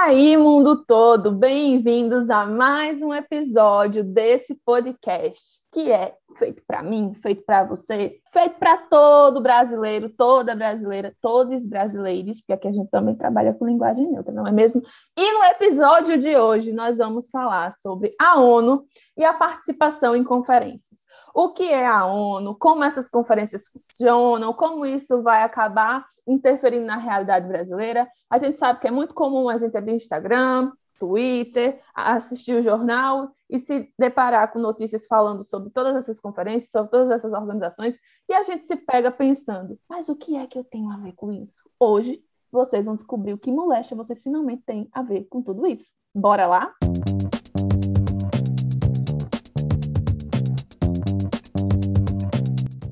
[0.00, 7.12] aí, mundo todo, bem-vindos a mais um episódio desse podcast, que é feito para mim,
[7.12, 12.88] feito para você, feito para todo brasileiro, toda brasileira, todos brasileiros, porque aqui a gente
[12.88, 14.82] também trabalha com linguagem neutra, não é mesmo?
[15.14, 18.86] E no episódio de hoje nós vamos falar sobre a ONU
[19.18, 24.84] e a participação em conferências o que é a ONU, como essas conferências funcionam, como
[24.86, 28.08] isso vai acabar interferindo na realidade brasileira.
[28.28, 33.30] A gente sabe que é muito comum a gente abrir Instagram, Twitter, assistir o jornal
[33.48, 37.96] e se deparar com notícias falando sobre todas essas conferências, sobre todas essas organizações,
[38.28, 41.12] e a gente se pega pensando, mas o que é que eu tenho a ver
[41.14, 41.56] com isso?
[41.78, 42.22] Hoje,
[42.52, 45.90] vocês vão descobrir o que moléstia vocês finalmente têm a ver com tudo isso.
[46.14, 46.74] Bora lá?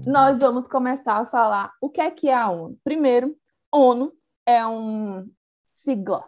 [0.08, 2.78] Nós vamos começar a falar o que é que é a ONU.
[2.82, 3.36] Primeiro,
[3.70, 4.10] ONU
[4.46, 5.30] é um
[5.74, 6.24] sigla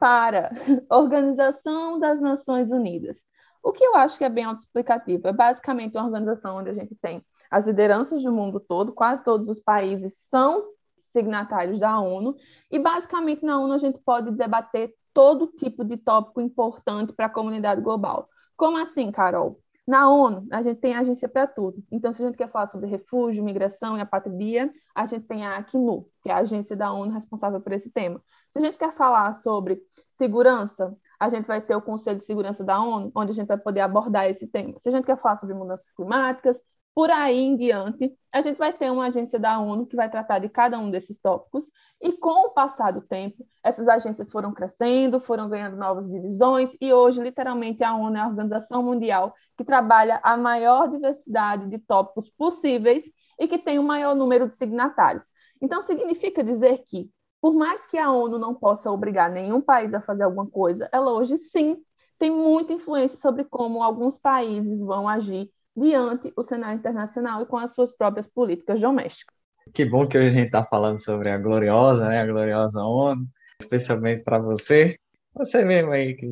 [0.00, 0.50] para
[0.90, 3.22] Organização das Nações Unidas.
[3.62, 5.28] O que eu acho que é bem autoexplicativo.
[5.28, 9.46] É basicamente uma organização onde a gente tem as lideranças do mundo todo, quase todos
[9.50, 12.34] os países são signatários da ONU,
[12.70, 17.30] e basicamente na ONU a gente pode debater todo tipo de tópico importante para a
[17.30, 18.26] comunidade global.
[18.56, 19.61] Como assim, Carol?
[19.86, 21.82] Na ONU, a gente tem agência para tudo.
[21.90, 25.56] Então, se a gente quer falar sobre refúgio, migração e apatria, a gente tem a
[25.56, 28.22] ACNUR, que é a agência da ONU responsável por esse tema.
[28.52, 32.62] Se a gente quer falar sobre segurança, a gente vai ter o Conselho de Segurança
[32.62, 34.74] da ONU, onde a gente vai poder abordar esse tema.
[34.78, 36.60] Se a gente quer falar sobre mudanças climáticas,
[36.94, 40.38] por aí em diante, a gente vai ter uma agência da ONU que vai tratar
[40.38, 41.64] de cada um desses tópicos,
[42.00, 46.92] e com o passar do tempo, essas agências foram crescendo, foram ganhando novas divisões, e
[46.92, 52.30] hoje, literalmente, a ONU é a organização mundial que trabalha a maior diversidade de tópicos
[52.30, 55.26] possíveis e que tem o maior número de signatários.
[55.60, 60.00] Então, significa dizer que, por mais que a ONU não possa obrigar nenhum país a
[60.00, 61.82] fazer alguma coisa, ela hoje sim
[62.18, 67.56] tem muita influência sobre como alguns países vão agir diante o cenário internacional e com
[67.56, 69.34] as suas próprias políticas domésticas.
[69.74, 73.26] Que bom que hoje a gente está falando sobre a gloriosa, né, a gloriosa ONU,
[73.60, 74.98] especialmente para você,
[75.34, 76.28] você mesmo aí que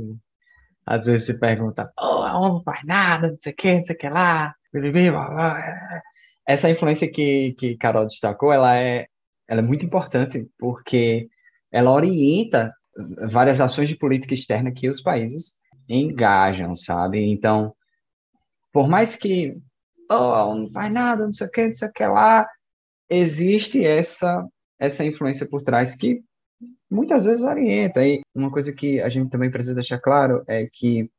[0.85, 3.85] às vezes se pergunta, oh, a ONU não faz nada, não sei o que, não
[3.85, 4.55] sei o que lá,
[6.47, 9.07] essa influência que, que Carol destacou, ela é,
[9.49, 11.29] ela é muito importante porque
[11.71, 12.73] ela orienta
[13.29, 15.57] várias ações de política externa que os países
[15.89, 17.21] engajam, sabe?
[17.31, 17.75] Então,
[18.73, 19.53] por mais que
[20.11, 22.47] oh, não faz nada, não sei o que, não sei o que lá,
[23.09, 24.47] existe essa
[24.79, 26.23] essa influência por trás que
[26.91, 28.05] muitas vezes orienta.
[28.05, 31.11] E uma coisa que a gente também precisa deixar claro é que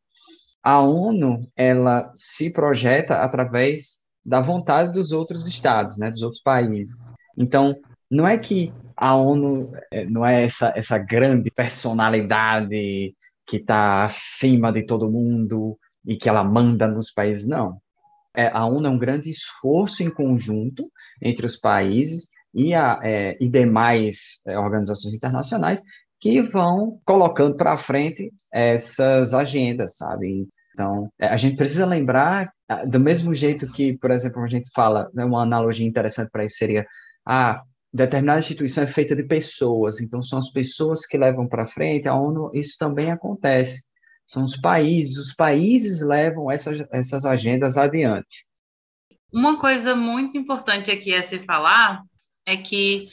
[0.64, 6.96] a ONU ela se projeta através da vontade dos outros estados, né, dos outros países.
[7.38, 7.76] Então,
[8.10, 14.72] não é que a ONU é, não é essa essa grande personalidade que está acima
[14.72, 17.80] de todo mundo e que ela manda nos países, não.
[18.36, 20.90] É, a ONU é um grande esforço em conjunto
[21.22, 25.82] entre os países e, a, é, e demais é, organizações internacionais
[26.20, 30.48] que vão colocando para frente essas agendas, sabe?
[30.74, 32.52] Então, é, a gente precisa lembrar,
[32.88, 36.56] do mesmo jeito que, por exemplo, a gente fala, né, uma analogia interessante para isso
[36.58, 36.86] seria,
[37.26, 37.62] ah,
[37.94, 42.16] determinada instituição é feita de pessoas, então são as pessoas que levam para frente, a
[42.16, 43.84] ONU, isso também acontece.
[44.32, 48.48] São os países, os países levam essas, essas agendas adiante.
[49.30, 52.02] Uma coisa muito importante aqui a se falar
[52.46, 53.10] é que,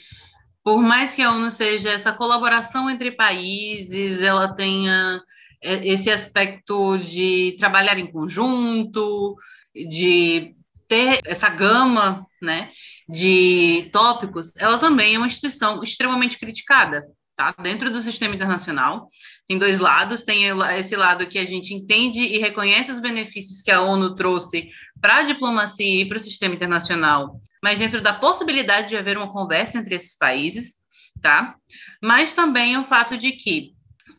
[0.63, 5.21] por mais que a ONU seja essa colaboração entre países, ela tenha
[5.61, 9.35] é, esse aspecto de trabalhar em conjunto,
[9.75, 10.55] de
[10.87, 12.69] ter essa gama né,
[13.09, 17.05] de tópicos, ela também é uma instituição extremamente criticada
[17.39, 17.55] tá?
[17.63, 19.07] Dentro do sistema internacional,
[19.47, 20.43] tem dois lados, tem
[20.77, 24.69] esse lado que a gente entende e reconhece os benefícios que a ONU trouxe
[24.99, 29.31] para a diplomacia e para o sistema internacional, mas dentro da possibilidade de haver uma
[29.31, 30.79] conversa entre esses países,
[31.21, 31.55] tá?
[32.03, 33.71] Mas também o fato de que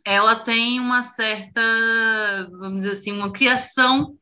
[0.02, 1.60] ela tem uma certa,
[2.58, 4.14] vamos dizer assim, uma criação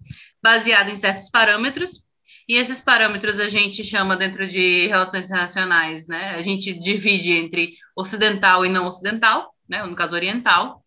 [0.43, 2.08] baseada em certos parâmetros
[2.49, 6.31] e esses parâmetros a gente chama dentro de relações internacionais, né?
[6.31, 9.85] A gente divide entre ocidental e não ocidental, né?
[9.85, 10.83] No caso oriental.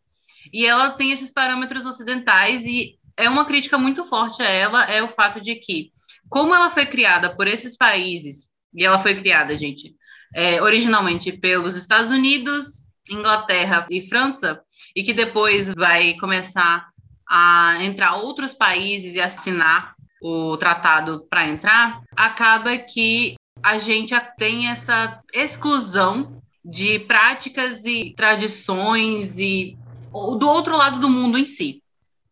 [0.52, 5.04] E ela tem esses parâmetros ocidentais e é uma crítica muito forte a ela é
[5.04, 5.92] o fato de que,
[6.28, 9.96] como ela foi criada por esses países, e ela foi criada, gente,
[10.34, 14.62] é, originalmente pelos Estados Unidos, Inglaterra e França,
[14.96, 16.88] e que depois vai começar
[17.30, 24.68] a entrar outros países e assinar o tratado para entrar, acaba que a gente tem
[24.68, 29.78] essa exclusão de práticas e tradições e
[30.12, 31.82] do outro lado do mundo em si.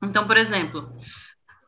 [0.03, 0.94] Então, por exemplo,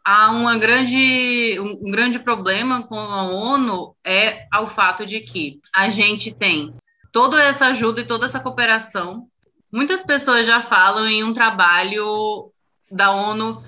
[0.05, 5.89] há uma grande, um grande problema com a ONU é o fato de que a
[5.89, 6.73] gente tem
[7.11, 9.27] toda essa ajuda e toda essa cooperação.
[9.71, 12.49] Muitas pessoas já falam em um trabalho
[12.91, 13.63] da ONU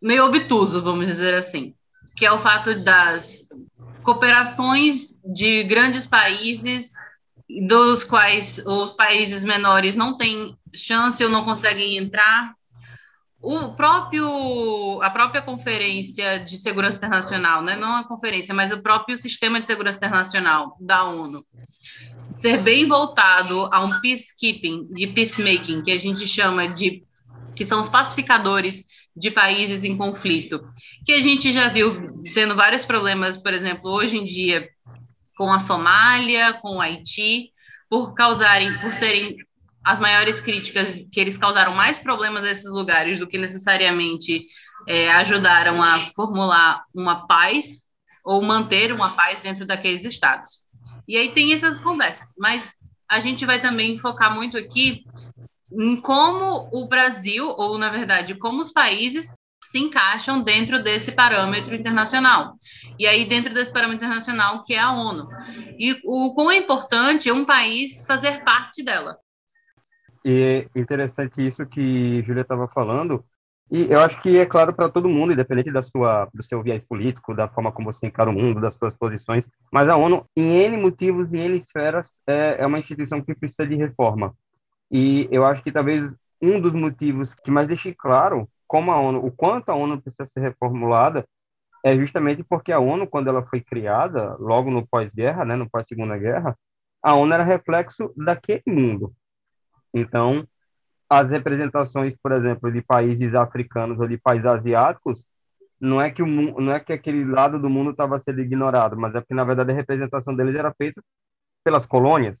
[0.00, 1.74] meio obtuso, vamos dizer assim,
[2.16, 3.48] que é o fato das
[4.02, 6.92] cooperações de grandes países
[7.66, 12.54] dos quais os países menores não têm chance ou não conseguem entrar.
[13.40, 19.16] O próprio a própria conferência de segurança internacional, né, não a conferência, mas o próprio
[19.16, 21.44] sistema de segurança internacional da ONU
[22.32, 27.04] ser bem voltado a um peacekeeping, de peacemaking, que a gente chama de
[27.54, 28.84] que são os pacificadores
[29.16, 30.60] de países em conflito,
[31.04, 31.94] que a gente já viu
[32.34, 34.68] tendo vários problemas, por exemplo, hoje em dia
[35.36, 37.52] com a Somália, com o Haiti,
[37.88, 39.36] por causarem, por serem
[39.84, 44.44] as maiores críticas que eles causaram mais problemas a esses lugares do que necessariamente
[44.86, 47.84] é, ajudaram a formular uma paz
[48.24, 50.62] ou manter uma paz dentro daqueles estados.
[51.06, 52.74] E aí tem essas conversas, mas
[53.08, 55.04] a gente vai também focar muito aqui
[55.72, 59.32] em como o Brasil, ou na verdade, como os países
[59.70, 62.54] se encaixam dentro desse parâmetro internacional.
[62.98, 65.28] E aí, dentro desse parâmetro internacional, que é a ONU.
[65.78, 69.18] E o quão é importante um país fazer parte dela.
[70.24, 73.24] E interessante isso que Júlia estava falando,
[73.70, 76.86] e eu acho que é claro para todo mundo, independente da sua, do seu viés
[76.86, 80.56] político, da forma como você encara o mundo, das suas posições, mas a ONU, em
[80.56, 84.34] N motivos e N esferas, é, é uma instituição que precisa de reforma.
[84.90, 89.24] E eu acho que talvez um dos motivos que mais deixe claro como a ONU,
[89.24, 91.26] o quanto a ONU precisa ser reformulada,
[91.84, 96.18] é justamente porque a ONU, quando ela foi criada, logo no pós-guerra, né, no pós-segunda
[96.18, 96.56] guerra,
[97.02, 99.12] a ONU era reflexo daquele mundo.
[99.94, 100.46] Então,
[101.08, 105.24] as representações, por exemplo, de países africanos ou de países asiáticos,
[105.80, 109.14] não é que o não é que aquele lado do mundo estava sendo ignorado, mas
[109.14, 111.02] é que na verdade a representação deles era feita
[111.64, 112.36] pelas colônias.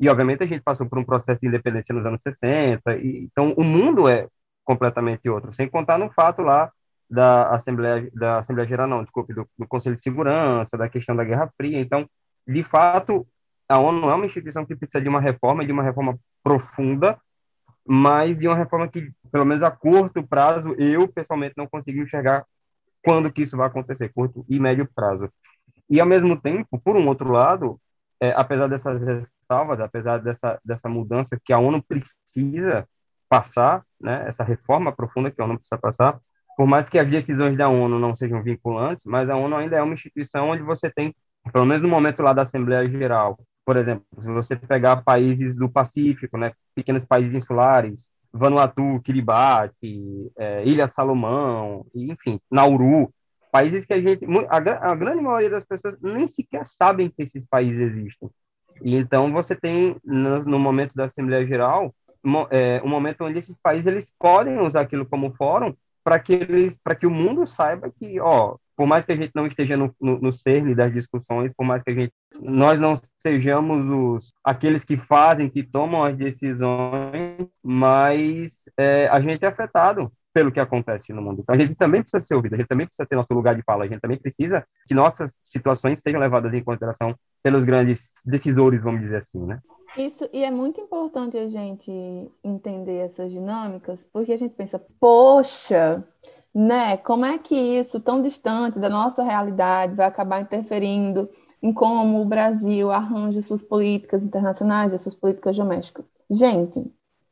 [0.00, 3.52] E obviamente a gente passou por um processo de independência nos anos 60, e, então
[3.52, 4.26] o mundo é
[4.64, 6.72] completamente outro, sem contar no fato lá
[7.08, 11.24] da Assembleia da Assembleia Geral, não, desculpe, do, do Conselho de Segurança, da questão da
[11.24, 11.80] Guerra Fria.
[11.80, 12.08] Então,
[12.46, 13.26] de fato,
[13.68, 17.18] a ONU é uma instituição que precisa de uma reforma, de uma reforma profunda,
[17.86, 22.46] mas de uma reforma que, pelo menos a curto prazo, eu pessoalmente não consigo enxergar
[23.02, 25.28] quando que isso vai acontecer, curto e médio prazo.
[25.88, 27.80] E, ao mesmo tempo, por um outro lado,
[28.20, 32.86] é, apesar dessas ressalvas, apesar dessa, dessa mudança que a ONU precisa
[33.28, 36.20] passar, né, essa reforma profunda que a ONU precisa passar,
[36.56, 39.82] por mais que as decisões da ONU não sejam vinculantes, mas a ONU ainda é
[39.82, 41.14] uma instituição onde você tem,
[41.52, 45.68] pelo menos no momento lá da Assembleia Geral, por exemplo, se você pegar países do
[45.68, 53.12] Pacífico, né, pequenos países insulares, Vanuatu, Kiribati, é, Ilha Salomão, enfim, Nauru,
[53.50, 57.44] países que a gente, a, a, grande maioria das pessoas nem sequer sabem que esses
[57.44, 58.30] países existem.
[58.82, 61.94] E então você tem no, no momento da Assembleia Geral
[62.50, 66.78] é, um momento onde esses países eles podem usar aquilo como fórum para que eles,
[66.82, 69.94] para que o mundo saiba que, ó, por mais que a gente não esteja no,
[70.00, 74.84] no, no cerne das discussões, por mais que a gente, nós não sejamos os, aqueles
[74.84, 81.12] que fazem, que tomam as decisões, mas é, a gente é afetado pelo que acontece
[81.12, 81.40] no mundo.
[81.40, 83.62] Então, a gente também precisa ser ouvido, a gente também precisa ter nosso lugar de
[83.62, 88.82] fala, a gente também precisa que nossas situações sejam levadas em consideração pelos grandes decisores,
[88.82, 89.60] vamos dizer assim, né?
[89.96, 91.90] Isso, e é muito importante a gente
[92.44, 96.04] entender essas dinâmicas, porque a gente pensa, poxa,
[96.54, 96.96] né?
[96.96, 101.28] Como é que isso, tão distante da nossa realidade, vai acabar interferindo
[101.62, 106.04] em como o Brasil arranja suas políticas internacionais e suas políticas domésticas?
[106.30, 106.84] Gente,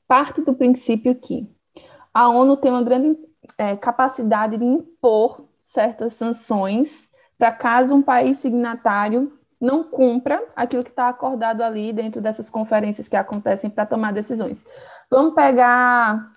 [0.08, 1.48] parte do princípio que
[2.18, 3.16] a ONU tem uma grande
[3.56, 7.08] é, capacidade de impor certas sanções
[7.38, 13.08] para caso um país signatário não cumpra aquilo que está acordado ali dentro dessas conferências
[13.08, 14.66] que acontecem para tomar decisões.
[15.08, 16.32] Vamos pegar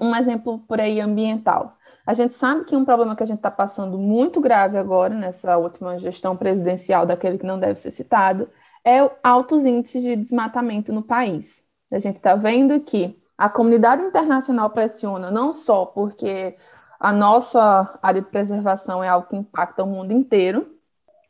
[0.00, 1.76] um exemplo por aí ambiental.
[2.06, 5.58] A gente sabe que um problema que a gente está passando muito grave agora, nessa
[5.58, 8.48] última gestão presidencial, daquele que não deve ser citado,
[8.82, 11.62] é altos índices de desmatamento no país.
[11.92, 16.56] A gente está vendo que a comunidade internacional pressiona não só porque
[16.98, 20.74] a nossa área de preservação é algo que impacta o mundo inteiro,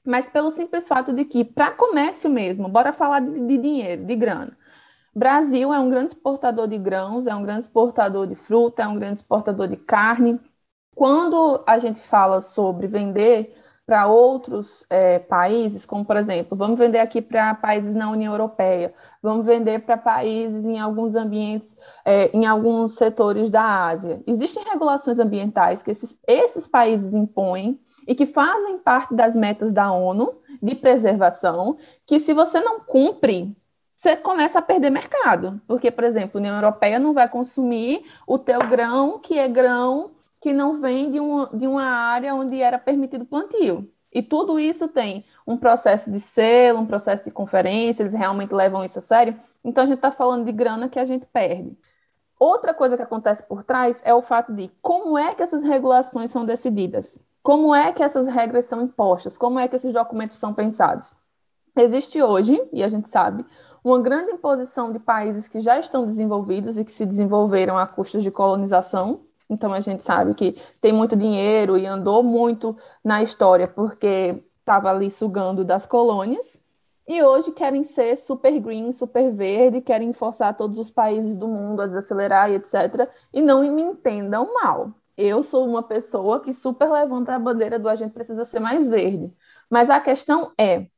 [0.05, 4.15] mas pelo simples fato de que, para comércio mesmo, bora falar de, de dinheiro, de
[4.15, 4.57] grana.
[5.13, 8.95] Brasil é um grande exportador de grãos, é um grande exportador de fruta, é um
[8.95, 10.39] grande exportador de carne,
[10.95, 13.55] quando a gente fala sobre vender
[13.87, 18.93] para outros é, países, como por exemplo, vamos vender aqui para países na União Europeia,
[19.23, 24.21] vamos vender para países em alguns ambientes, é, em alguns setores da Ásia.
[24.27, 29.93] Existem regulações ambientais que esses, esses países impõem e que fazem parte das metas da
[29.93, 33.57] ONU de preservação, que se você não cumpre,
[33.97, 35.61] você começa a perder mercado.
[35.67, 40.16] Porque, por exemplo, a União Europeia não vai consumir o teu grão, que é grão
[40.47, 43.91] que não vem de, um, de uma área onde era permitido plantio.
[44.13, 48.85] E tudo isso tem um processo de selo, um processo de conferência, eles realmente levam
[48.85, 49.37] isso a sério.
[49.65, 51.77] Então a gente está falando de grana que a gente perde.
[52.39, 56.31] Outra coisa que acontece por trás é o fato de como é que essas regulações
[56.31, 60.55] são decididas, como é que essas regras são impostas, como é que esses documentos são
[60.55, 61.13] pensados.
[61.77, 63.45] Existe hoje, e a gente sabe,
[63.83, 68.23] uma grande imposição de países que já estão desenvolvidos e que se desenvolveram a custos
[68.23, 73.69] de colonização, então a gente sabe que tem muito dinheiro e andou muito na história
[73.69, 76.61] porque estava ali sugando das colônias.
[77.09, 81.81] E hoje querem ser super green, super verde, querem forçar todos os países do mundo
[81.83, 83.09] a desacelerar e etc.
[83.33, 84.93] E não me entendam mal.
[85.17, 88.89] Eu sou uma pessoa que super levanta a bandeira do a gente precisa ser mais
[88.89, 89.33] verde.
[89.71, 90.89] Mas a questão é,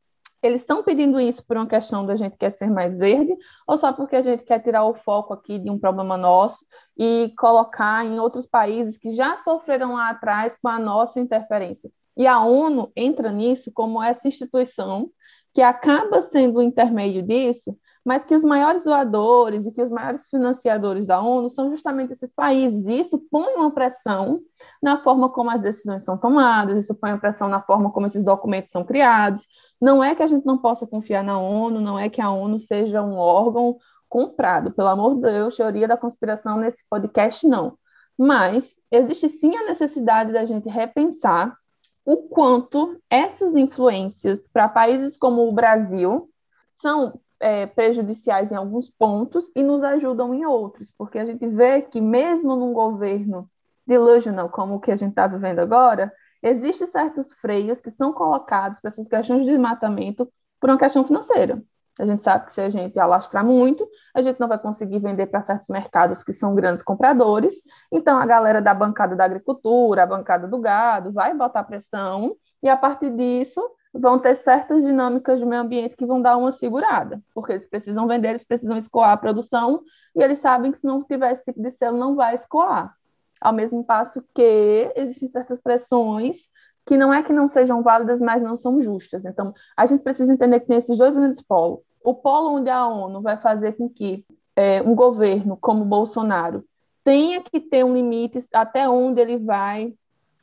[0.43, 3.35] eles estão pedindo isso por uma questão da gente quer ser mais verde
[3.67, 6.65] ou só porque a gente quer tirar o foco aqui de um problema nosso
[6.97, 11.91] e colocar em outros países que já sofreram lá atrás com a nossa interferência?
[12.17, 15.11] E a ONU entra nisso como essa instituição
[15.53, 20.29] que acaba sendo o intermédio disso, mas que os maiores doadores e que os maiores
[20.29, 22.87] financiadores da ONU são justamente esses países.
[22.87, 24.41] E isso põe uma pressão
[24.83, 28.23] na forma como as decisões são tomadas, isso põe uma pressão na forma como esses
[28.23, 29.47] documentos são criados.
[29.81, 32.59] Não é que a gente não possa confiar na ONU, não é que a ONU
[32.59, 33.77] seja um órgão
[34.09, 37.79] comprado, pelo amor de Deus, teoria da conspiração nesse podcast, não.
[38.17, 41.57] Mas existe sim a necessidade da gente repensar
[42.05, 46.29] o quanto essas influências para países como o Brasil
[46.75, 51.83] são é, prejudiciais em alguns pontos e nos ajudam em outros, porque a gente vê
[51.83, 53.49] que mesmo num governo
[53.87, 58.81] delusional como o que a gente está vivendo agora, existem certos freios que são colocados
[58.81, 60.31] para essas questões de desmatamento
[60.61, 61.63] por uma questão financeira.
[61.99, 65.27] A gente sabe que se a gente alastrar muito, a gente não vai conseguir vender
[65.27, 67.55] para certos mercados que são grandes compradores.
[67.91, 72.69] Então, a galera da bancada da agricultura, a bancada do gado, vai botar pressão, e
[72.69, 73.61] a partir disso,
[73.93, 78.07] vão ter certas dinâmicas do meio ambiente que vão dar uma segurada, porque eles precisam
[78.07, 79.83] vender, eles precisam escoar a produção,
[80.15, 82.95] e eles sabem que se não tiver esse tipo de selo, não vai escoar.
[83.41, 86.49] Ao mesmo passo que existem certas pressões
[86.87, 89.23] que não é que não sejam válidas, mas não são justas.
[89.27, 91.81] Então, a gente precisa entender que tem esses dois grandes polos.
[92.03, 94.25] O polo onde a ONU vai fazer com que
[94.57, 96.65] é, um governo como Bolsonaro
[97.05, 99.95] tenha que ter um limite até onde ele vai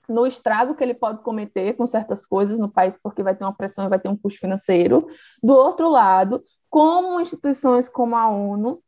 [0.08, 3.54] no estrago que ele pode cometer com certas coisas no país, porque vai ter uma
[3.54, 5.08] pressão e vai ter um custo financeiro.
[5.42, 8.82] Do outro lado, como instituições como a ONU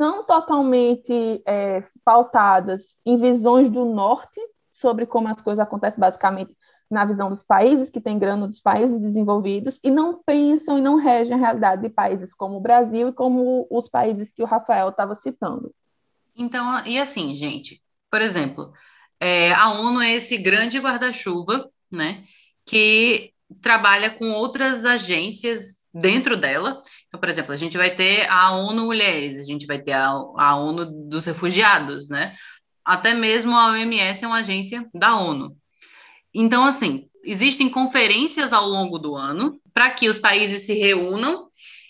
[0.00, 4.40] são totalmente é, pautadas em visões do norte
[4.72, 6.56] sobre como as coisas acontecem basicamente
[6.90, 10.96] na visão dos países que têm grana, dos países desenvolvidos, e não pensam e não
[10.96, 14.88] regem a realidade de países como o Brasil e como os países que o Rafael
[14.88, 15.70] estava citando.
[16.34, 18.72] Então, e assim, gente, por exemplo,
[19.20, 22.24] é, a ONU é esse grande guarda-chuva, né,
[22.64, 26.82] que trabalha com outras agências dentro dela.
[27.06, 30.08] Então, por exemplo, a gente vai ter a ONU Mulheres, a gente vai ter a,
[30.08, 32.34] a ONU dos Refugiados, né?
[32.84, 35.56] Até mesmo a OMS é uma agência da ONU.
[36.34, 41.48] Então, assim, existem conferências ao longo do ano para que os países se reúnam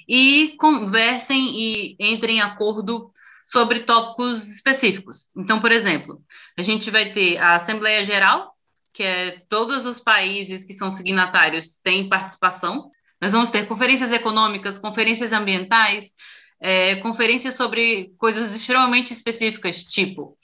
[0.08, 3.12] e conversem e entrem em acordo
[3.46, 5.26] sobre tópicos específicos.
[5.36, 6.22] Então, por exemplo,
[6.56, 8.54] a gente vai ter a Assembleia Geral,
[8.92, 12.90] que é todos os países que são signatários têm participação.
[13.20, 16.12] Nós vamos ter conferências econômicas, conferências ambientais,
[16.60, 20.36] é, conferências sobre coisas extremamente específicas, tipo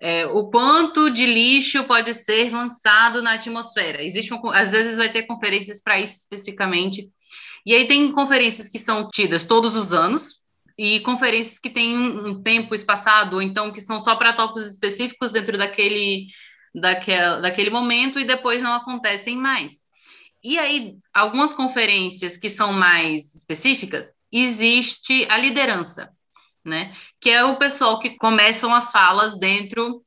[0.00, 4.02] é, o quanto de lixo pode ser lançado na atmosfera.
[4.02, 7.10] Existe um, às vezes vai ter conferências para isso especificamente.
[7.66, 10.38] E aí tem conferências que são tidas todos os anos,
[10.78, 15.32] e conferências que têm um tempo espaçado, ou então que são só para tópicos específicos
[15.32, 16.28] dentro daquele,
[16.72, 19.87] daquele, daquele momento e depois não acontecem mais.
[20.42, 26.10] E aí, algumas conferências que são mais específicas, existe a liderança,
[26.64, 26.92] né?
[27.20, 30.02] Que é o pessoal que começam as falas dentro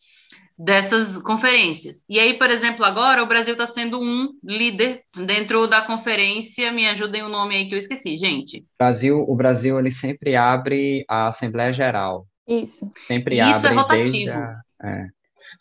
[0.57, 2.05] dessas conferências.
[2.07, 6.71] E aí, por exemplo, agora o Brasil está sendo um líder dentro da conferência.
[6.71, 8.63] Me ajudem o nome aí que eu esqueci, gente.
[8.77, 12.27] Brasil, o Brasil ele sempre abre a Assembleia Geral.
[12.47, 12.89] Isso.
[13.07, 14.31] Sempre Isso abre é rotativo.
[14.31, 15.07] A, é.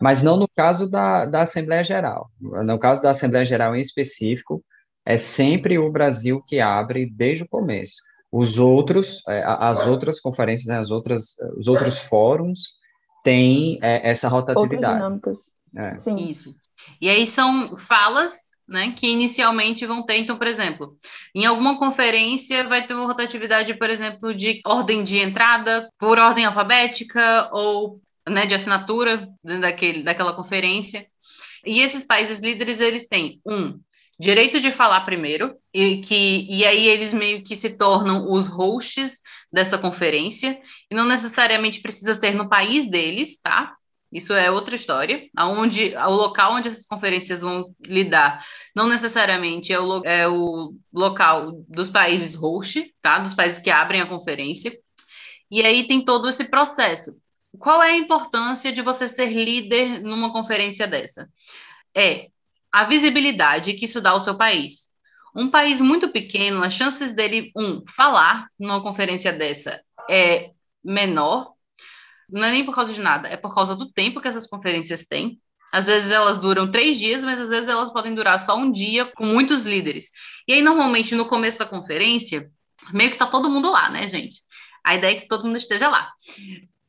[0.00, 2.30] Mas não no caso da, da Assembleia Geral.
[2.40, 4.62] No caso da Assembleia Geral em específico,
[5.04, 7.94] é sempre o Brasil que abre desde o começo.
[8.30, 12.74] Os outros, é, as outras conferências, né, as outras, os outros fóruns
[13.24, 15.02] têm é, essa rotatividade.
[15.02, 15.38] Outras
[15.74, 16.16] dinâmicas.
[16.16, 16.20] É.
[16.30, 16.54] Isso.
[17.00, 20.96] E aí são falas né, que inicialmente vão ter, então, por exemplo,
[21.34, 26.44] em alguma conferência vai ter uma rotatividade, por exemplo, de ordem de entrada por ordem
[26.44, 31.04] alfabética ou né, de assinatura daquele, daquela conferência.
[31.64, 33.78] E esses países líderes, eles têm, um,
[34.18, 39.20] direito de falar primeiro, e, que, e aí eles meio que se tornam os hosts
[39.52, 40.60] dessa conferência,
[40.90, 43.74] e não necessariamente precisa ser no país deles, tá?
[44.12, 45.28] Isso é outra história.
[45.36, 48.44] Aonde, o local onde essas conferências vão lidar
[48.74, 53.20] não necessariamente é o, é o local dos países host, tá?
[53.20, 54.76] Dos países que abrem a conferência.
[55.50, 57.12] E aí tem todo esse processo.
[57.58, 61.28] Qual é a importância de você ser líder numa conferência dessa?
[61.94, 62.28] É
[62.72, 64.90] a visibilidade que isso dá ao seu país.
[65.34, 70.50] Um país muito pequeno, as chances dele, um, falar numa conferência dessa é
[70.82, 71.52] menor,
[72.28, 75.06] não é nem por causa de nada, é por causa do tempo que essas conferências
[75.06, 75.40] têm.
[75.72, 79.06] Às vezes elas duram três dias, mas às vezes elas podem durar só um dia
[79.06, 80.10] com muitos líderes.
[80.48, 82.50] E aí, normalmente, no começo da conferência,
[82.92, 84.40] meio que tá todo mundo lá, né, gente?
[84.84, 86.12] A ideia é que todo mundo esteja lá.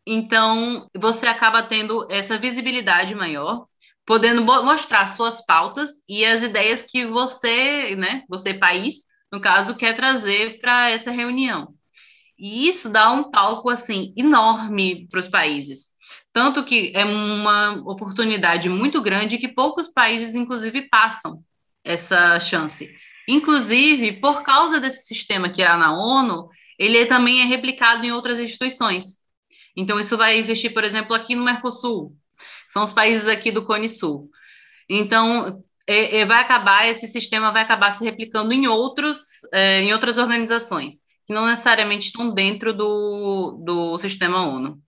[0.05, 3.65] Então, você acaba tendo essa visibilidade maior,
[4.05, 9.95] podendo mostrar suas pautas e as ideias que você, né, você país, no caso, quer
[9.95, 11.73] trazer para essa reunião.
[12.37, 15.85] E isso dá um palco assim enorme para os países.
[16.33, 21.43] Tanto que é uma oportunidade muito grande que poucos países, inclusive, passam
[21.83, 22.89] essa chance.
[23.27, 28.39] Inclusive, por causa desse sistema que há na ONU, ele também é replicado em outras
[28.39, 29.20] instituições.
[29.75, 32.15] Então, isso vai existir, por exemplo, aqui no Mercosul,
[32.69, 34.29] são os países aqui do Cone Sul.
[34.89, 39.19] Então, é, é, vai acabar, esse sistema vai acabar se replicando em, outros,
[39.53, 44.79] é, em outras organizações, que não necessariamente estão dentro do, do sistema ONU.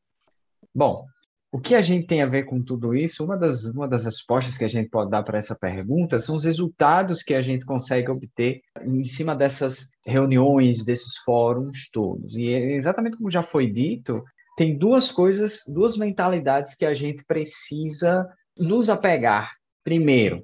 [0.74, 1.06] Bom,
[1.52, 3.24] o que a gente tem a ver com tudo isso?
[3.24, 6.44] Uma das, uma das respostas que a gente pode dar para essa pergunta são os
[6.44, 12.36] resultados que a gente consegue obter em cima dessas reuniões, desses fóruns todos.
[12.36, 14.24] E é exatamente como já foi dito,
[14.55, 18.27] tem duas coisas, duas mentalidades que a gente precisa
[18.59, 19.53] nos apegar.
[19.83, 20.44] Primeiro,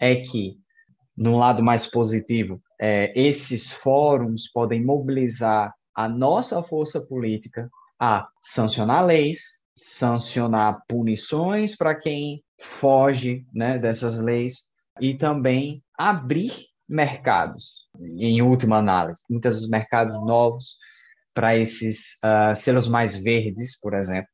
[0.00, 0.56] é que,
[1.16, 9.04] no lado mais positivo, é, esses fóruns podem mobilizar a nossa força política a sancionar
[9.04, 14.66] leis, sancionar punições para quem foge né, dessas leis
[15.00, 16.52] e também abrir
[16.88, 20.76] mercados, em última análise, muitos mercados novos
[21.34, 24.28] para esses uh, selos mais verdes, por exemplo.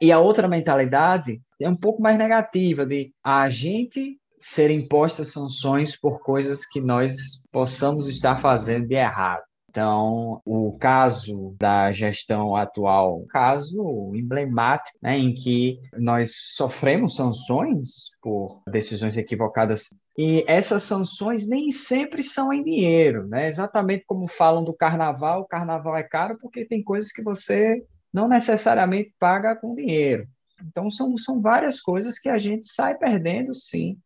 [0.00, 5.96] E a outra mentalidade é um pouco mais negativa, de a gente ser impostas sanções
[5.96, 7.16] por coisas que nós
[7.50, 9.42] possamos estar fazendo de errado.
[9.76, 18.08] Então, o caso da gestão atual, um caso emblemático, né, em que nós sofremos sanções
[18.22, 23.48] por decisões equivocadas e essas sanções nem sempre são em dinheiro, né?
[23.48, 28.26] Exatamente como falam do carnaval, o carnaval é caro porque tem coisas que você não
[28.28, 30.26] necessariamente paga com dinheiro.
[30.64, 33.98] Então, são, são várias coisas que a gente sai perdendo, sim.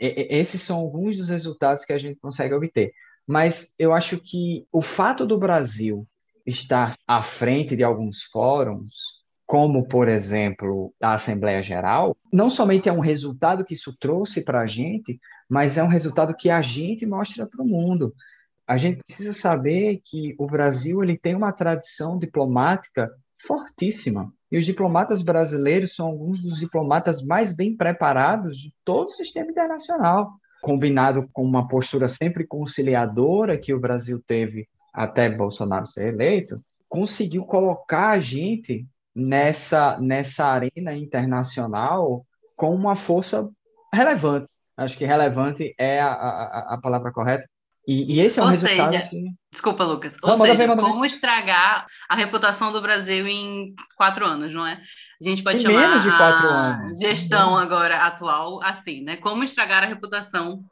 [0.00, 2.92] E, esses são alguns dos resultados que a gente consegue obter.
[3.26, 6.06] Mas eu acho que o fato do Brasil
[6.46, 12.92] estar à frente de alguns fóruns como, por exemplo, a Assembleia Geral, não somente é
[12.92, 17.04] um resultado que isso trouxe para a gente, mas é um resultado que a gente
[17.04, 18.14] mostra para o mundo.
[18.66, 23.10] A gente precisa saber que o Brasil ele tem uma tradição diplomática
[23.46, 24.32] fortíssima.
[24.50, 29.50] E os diplomatas brasileiros são alguns dos diplomatas mais bem preparados de todo o sistema
[29.50, 30.32] internacional,
[30.64, 37.44] combinado com uma postura sempre conciliadora que o Brasil teve até Bolsonaro ser eleito, conseguiu
[37.44, 42.24] colocar a gente nessa, nessa arena internacional
[42.56, 43.48] com uma força
[43.92, 44.48] relevante.
[44.76, 47.48] Acho que relevante é a, a, a palavra correta.
[47.86, 49.24] E, e esse é um Ou resultado seja, que...
[49.52, 50.16] Desculpa, Lucas.
[50.22, 54.80] Ou não, seja, como estragar a reputação do Brasil em quatro anos, não é?
[55.20, 56.98] A gente pode em chamar menos de quatro a anos.
[56.98, 59.16] gestão agora atual assim, né?
[59.16, 60.62] Como estragar a reputação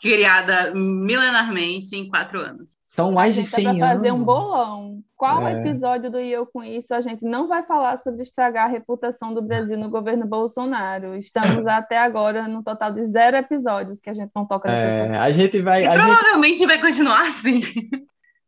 [0.00, 2.76] criada milenarmente em quatro anos.
[2.98, 3.80] São mais de 100 anos.
[3.80, 4.98] fazer um bolão.
[5.16, 5.60] Qual é.
[5.60, 9.32] episódio do E Eu Com Isso a gente não vai falar sobre estragar a reputação
[9.32, 11.14] do Brasil no governo Bolsonaro?
[11.16, 15.16] Estamos até agora no total de zero episódios que a gente não toca nesse é,
[15.16, 15.84] A gente vai...
[15.84, 16.66] E provavelmente gente...
[16.66, 17.60] vai continuar assim.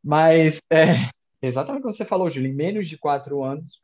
[0.02, 1.06] Mas, é,
[1.42, 3.78] exatamente como você falou, Júlio, em menos de quatro anos,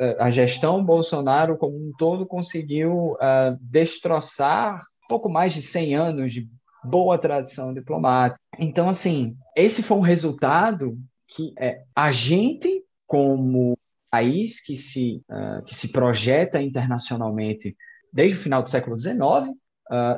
[0.00, 6.32] eh, a gestão Bolsonaro como um todo conseguiu uh, destroçar pouco mais de 100 anos
[6.32, 6.48] de
[6.84, 8.40] boa tradição diplomática.
[8.58, 10.94] Então, assim, esse foi um resultado
[11.28, 13.76] que é, a gente, como
[14.10, 17.76] país que se, uh, que se projeta internacionalmente
[18.12, 19.54] desde o final do século XIX, uh,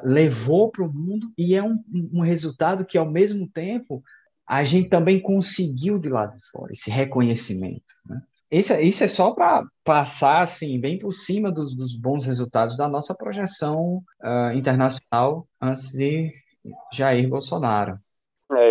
[0.04, 4.02] levou para o mundo e é um, um resultado que, ao mesmo tempo,
[4.46, 7.84] a gente também conseguiu de lá de fora, esse reconhecimento.
[8.06, 8.20] Né?
[8.50, 12.76] Isso, é, isso é só para passar assim, bem por cima dos, dos, bons resultados
[12.76, 16.32] da nossa projeção uh, internacional antes de
[16.92, 17.98] Jair Bolsonaro.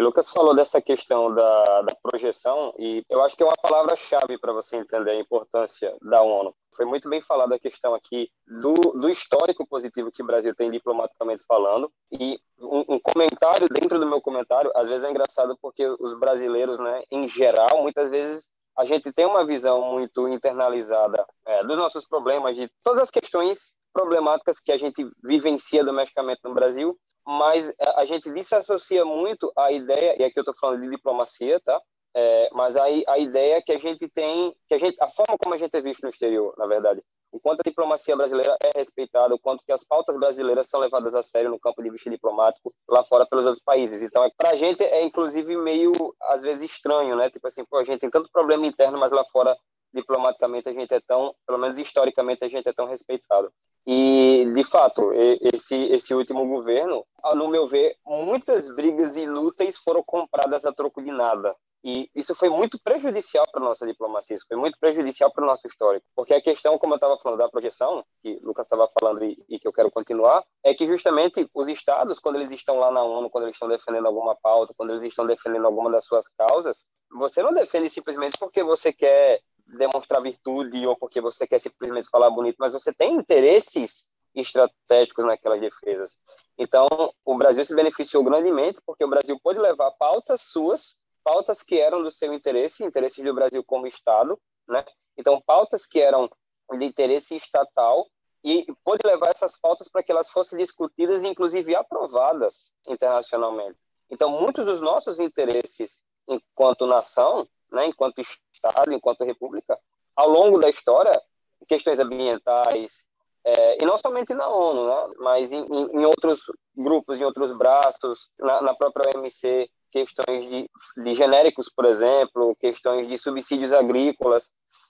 [0.06, 4.54] Lucas falou dessa questão da, da projeção e eu acho que é uma palavra-chave para
[4.54, 6.54] você entender a importância da ONU.
[6.76, 10.70] Foi muito bem falado a questão aqui do, do histórico positivo que o Brasil tem
[10.70, 15.88] diplomaticamente falando e um, um, comentário dentro do meu comentário, às vezes é engraçado porque
[16.00, 21.64] os brasileiros, né, em geral, muitas vezes a gente tem uma visão muito internalizada é,
[21.64, 26.96] dos nossos problemas, de todas as questões problemáticas que a gente vivencia domesticamente no Brasil,
[27.26, 31.82] mas a gente desassocia muito a ideia, e aqui eu estou falando de diplomacia, tá?
[32.18, 35.54] É, mas a, a ideia que a gente tem, que a gente, a forma como
[35.54, 37.02] a gente é visto no exterior, na verdade,
[37.36, 41.14] o quanto a diplomacia brasileira é respeitada, o quanto que as pautas brasileiras são levadas
[41.14, 44.02] a sério no campo de vista diplomático lá fora pelos outros países.
[44.02, 47.30] Então, é, para a gente é inclusive meio às vezes estranho, né?
[47.30, 49.58] Tipo assim, pô, a gente tem tanto problema interno, mas lá fora
[49.96, 53.52] diplomaticamente a gente é tão, pelo menos historicamente a gente é tão respeitado.
[53.88, 57.06] E de fato, esse esse último governo,
[57.36, 61.56] no meu ver, muitas brigas inúteis foram compradas a troco de nada.
[61.88, 65.46] E isso foi muito prejudicial para a nossa diplomacia, isso foi muito prejudicial para o
[65.46, 66.04] nosso histórico.
[66.16, 69.38] Porque a questão, como eu estava falando da projeção, que o Lucas estava falando e,
[69.48, 73.04] e, que eu quero continuar, é que justamente os estados, quando eles estão lá na
[73.04, 76.86] ONU, quando eles estão defendendo alguma pauta, quando eles estão defendendo alguma das suas causas,
[77.12, 82.30] você não defende simplesmente porque você quer demonstrar virtude ou porque você quer simplesmente falar
[82.30, 86.18] bonito, mas você tem interesses estratégicos naquelas defesas.
[86.58, 86.88] Então,
[87.24, 92.04] o Brasil se beneficiou grandemente porque o Brasil pôde levar pautas suas pautas que eram
[92.04, 94.86] do seu interesse, interesse do Brasil como Estado, né?
[95.18, 96.30] Então, pautas que eram
[96.78, 98.08] de interesse estatal
[98.44, 103.80] e pôde levar essas pautas para que elas fossem discutidas e, inclusive, aprovadas internacionalmente.
[104.10, 108.22] Então, muitos dos nossos interesses enquanto nação, né, enquanto
[108.70, 109.78] Estado, enquanto República,
[110.16, 111.22] ao longo da história,
[111.68, 113.06] questões ambientais,
[113.44, 116.40] é, e não somente na ONU, né, mas em, em, outros
[116.76, 123.08] grupos, em outros braços, na, na própria OMC, questões de, de genéricos, por exemplo, questões
[123.08, 124.50] de subsídios agrícolas.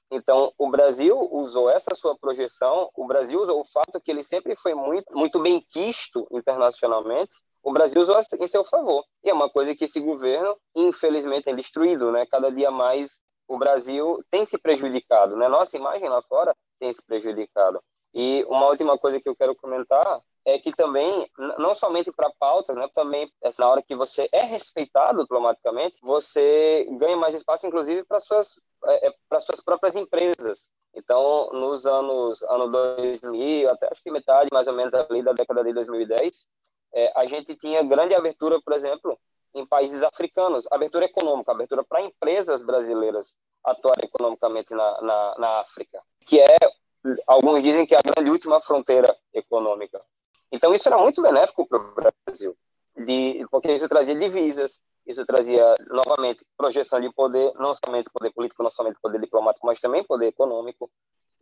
[0.09, 4.55] Então, o Brasil usou essa sua projeção, o Brasil usou o fato que ele sempre
[4.55, 9.03] foi muito, muito bem quisto internacionalmente, o Brasil usou em seu favor.
[9.23, 12.25] E é uma coisa que esse governo, infelizmente, tem destruído, né?
[12.27, 15.47] Cada dia mais o Brasil tem se prejudicado, né?
[15.47, 17.81] Nossa imagem lá fora tem se prejudicado.
[18.13, 22.75] E uma última coisa que eu quero comentar é que também, não somente para pautas,
[22.75, 28.19] né, também na hora que você é respeitado diplomaticamente, você ganha mais espaço, inclusive, para
[28.19, 28.55] suas
[28.86, 30.67] é, é para suas próprias empresas.
[30.93, 35.63] Então, nos anos ano 2000, até acho que metade mais ou menos ali da década
[35.63, 36.45] de 2010,
[36.93, 39.19] é, a gente tinha grande abertura, por exemplo,
[39.56, 46.00] em países africanos, abertura econômica, abertura para empresas brasileiras atuarem economicamente na, na, na África,
[46.22, 46.58] que é,
[47.26, 50.02] alguns dizem que é a grande última fronteira econômica.
[50.52, 52.56] Então, isso era muito benéfico para o Brasil,
[52.98, 58.62] de, porque isso trazia divisas, isso trazia, novamente, projeção de poder, não somente poder político,
[58.62, 60.91] não somente poder diplomático, mas também poder econômico.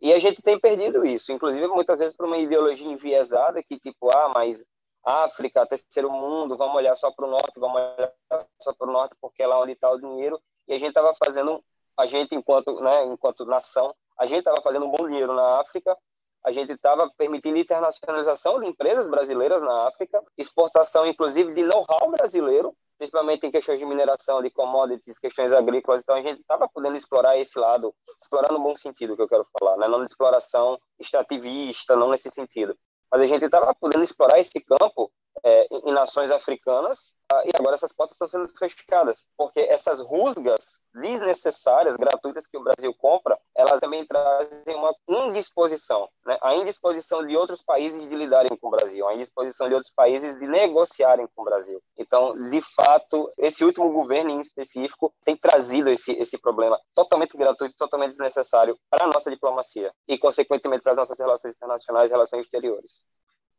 [0.00, 4.10] E a gente tem perdido isso, inclusive muitas vezes por uma ideologia enviesada que, tipo,
[4.10, 4.64] ah, mas
[5.04, 8.12] África, terceiro mundo, vamos olhar só para o norte, vamos olhar
[8.60, 10.40] só para o norte porque é lá onde está o dinheiro.
[10.66, 11.62] E a gente estava fazendo,
[11.96, 15.96] a gente enquanto, né, enquanto nação, a gente estava fazendo um bom dinheiro na África
[16.44, 22.76] a gente estava permitindo internacionalização de empresas brasileiras na África, exportação, inclusive, de know-how brasileiro,
[22.98, 26.02] principalmente em questões de mineração, de commodities, questões agrícolas.
[26.02, 29.44] Então, a gente estava podendo explorar esse lado, explorar no bom sentido que eu quero
[29.58, 29.88] falar, né?
[29.88, 32.76] não de exploração extrativista, não nesse sentido.
[33.10, 35.10] Mas a gente estava podendo explorar esse campo
[35.44, 40.80] é, em, nações africanas ah, e agora essas portas estão sendo fechadas, porque essas rusgas
[40.94, 46.38] desnecessárias, gratuitas que o Brasil compra, elas também trazem uma indisposição, né?
[46.42, 50.38] a indisposição de outros países de lidarem com o Brasil, a indisposição de outros países
[50.38, 51.82] de negociarem com o Brasil.
[51.98, 57.74] Então, de fato, esse último governo em específico tem trazido esse, esse problema totalmente gratuito,
[57.76, 62.44] totalmente desnecessário para a nossa diplomacia e, consequentemente, para as nossas relações internacionais e relações
[62.44, 63.02] exteriores.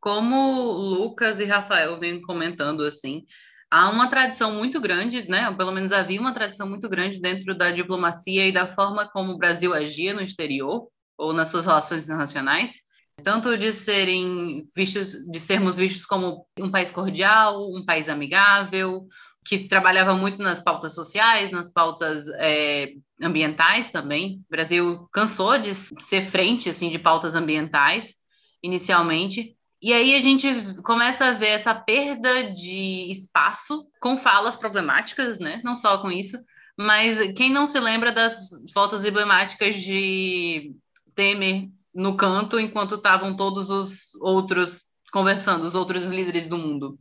[0.00, 3.24] Como Lucas e Rafael vêm comentando assim,
[3.70, 5.52] há uma tradição muito grande, né?
[5.54, 9.38] Pelo menos havia uma tradição muito grande dentro da diplomacia e da forma como o
[9.38, 12.76] Brasil agia no exterior ou nas suas relações internacionais,
[13.22, 19.06] tanto de serem vistos, de sermos vistos como um país cordial, um país amigável,
[19.46, 24.44] que trabalhava muito nas pautas sociais, nas pautas é, ambientais também.
[24.48, 28.14] O Brasil cansou de ser frente assim de pautas ambientais
[28.62, 29.55] inicialmente.
[29.80, 30.48] E aí a gente
[30.82, 35.60] começa a ver essa perda de espaço com falas problemáticas, né?
[35.62, 36.38] Não só com isso,
[36.78, 40.74] mas quem não se lembra das fotos emblemáticas de
[41.14, 46.98] Temer no canto enquanto estavam todos os outros conversando, os outros líderes do mundo.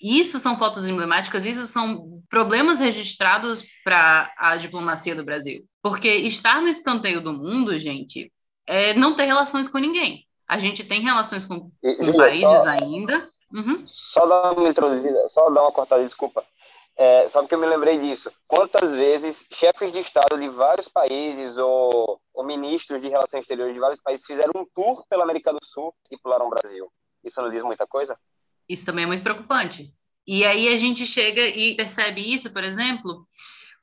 [0.00, 5.66] Isso são fotos emblemáticas, isso são problemas registrados para a diplomacia do Brasil.
[5.82, 8.32] Porque estar no escanteio do mundo, gente,
[8.66, 10.27] é não ter relações com ninguém.
[10.48, 13.28] A gente tem relações com, com países só, ainda.
[13.52, 13.84] Uhum.
[13.86, 16.42] Só dar uma introduzida, só dar uma cortada, desculpa.
[16.96, 18.32] É, só porque eu me lembrei disso.
[18.46, 23.80] Quantas vezes chefes de Estado de vários países ou, ou ministros de relações exteriores de
[23.80, 26.90] vários países fizeram um tour pela América do Sul e pularam o Brasil?
[27.22, 28.18] Isso não diz muita coisa?
[28.68, 29.94] Isso também é muito preocupante.
[30.26, 33.26] E aí a gente chega e percebe isso, por exemplo,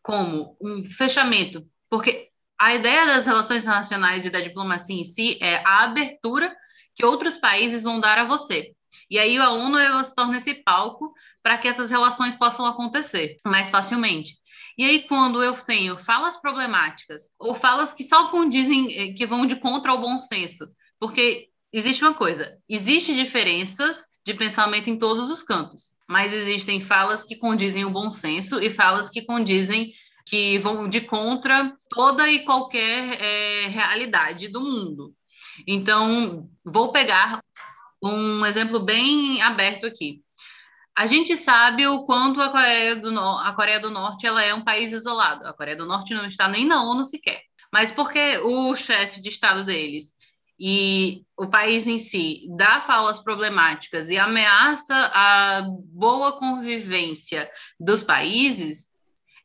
[0.04, 5.62] como um fechamento, porque a ideia das relações internacionais e da diplomacia em si é
[5.66, 6.56] a abertura
[6.94, 8.74] que outros países vão dar a você.
[9.10, 11.14] E aí a ONU ela se torna esse palco
[11.44, 14.38] para que essas relações possam acontecer mais facilmente.
[14.78, 19.46] E aí quando eu tenho falas problemáticas ou falas que só condizem, eh, que vão
[19.46, 20.68] de contra ao bom senso,
[21.00, 27.24] porque existe uma coisa, existe diferenças de pensamento em todos os campos, mas existem falas
[27.24, 29.94] que condizem o bom senso e falas que condizem
[30.26, 35.14] que vão de contra toda e qualquer é, realidade do mundo.
[35.68, 37.40] Então, vou pegar
[38.02, 40.22] um exemplo bem aberto aqui.
[40.98, 44.64] A gente sabe o quanto a Coreia do, a Coreia do Norte ela é um
[44.64, 45.46] país isolado.
[45.46, 47.42] A Coreia do Norte não está nem na ONU sequer.
[47.72, 50.14] Mas porque o chefe de Estado deles
[50.58, 58.95] e o país em si dá falas problemáticas e ameaça a boa convivência dos países,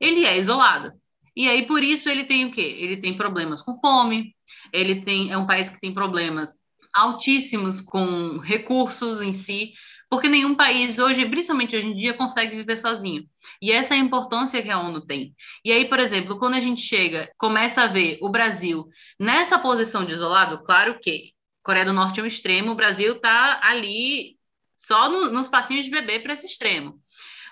[0.00, 0.92] ele é isolado.
[1.36, 2.76] E aí, por isso, ele tem o quê?
[2.78, 4.34] Ele tem problemas com fome,
[4.72, 6.54] ele tem, é um país que tem problemas
[6.92, 9.72] altíssimos com recursos em si,
[10.08, 13.24] porque nenhum país hoje, principalmente hoje em dia, consegue viver sozinho.
[13.62, 15.32] E essa é a importância que a ONU tem.
[15.64, 18.88] E aí, por exemplo, quando a gente chega, começa a ver o Brasil
[19.20, 21.32] nessa posição de isolado, claro que
[21.62, 24.36] Coreia do Norte é um extremo, o Brasil está ali
[24.80, 26.99] só no, nos passinhos de bebê para esse extremo.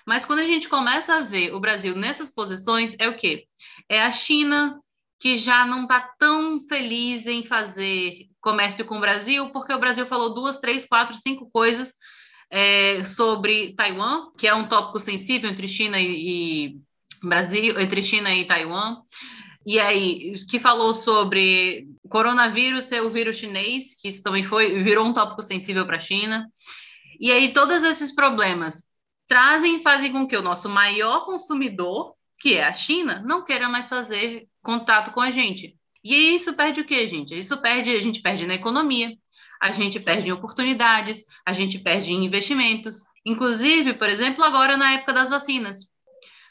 [0.09, 3.45] Mas quando a gente começa a ver o Brasil nessas posições, é o quê?
[3.87, 4.81] É a China
[5.19, 10.07] que já não está tão feliz em fazer comércio com o Brasil, porque o Brasil
[10.07, 11.93] falou duas, três, quatro, cinco coisas
[12.49, 16.75] é, sobre Taiwan, que é um tópico sensível entre China e,
[17.21, 19.03] Brasil, entre China e Taiwan.
[19.63, 25.05] E aí, que falou sobre coronavírus ser o vírus chinês, que isso também foi virou
[25.05, 26.49] um tópico sensível para a China.
[27.19, 28.88] E aí, todos esses problemas
[29.29, 33.69] trazem e fazem com que o nosso maior consumidor, que é a China, não queira
[33.69, 35.77] mais fazer contato com a gente.
[36.03, 37.37] E isso perde o quê, gente?
[37.37, 39.15] Isso perde, a gente perde na economia,
[39.61, 43.01] a gente perde em oportunidades, a gente perde em investimentos.
[43.23, 45.89] Inclusive, por exemplo, agora na época das vacinas.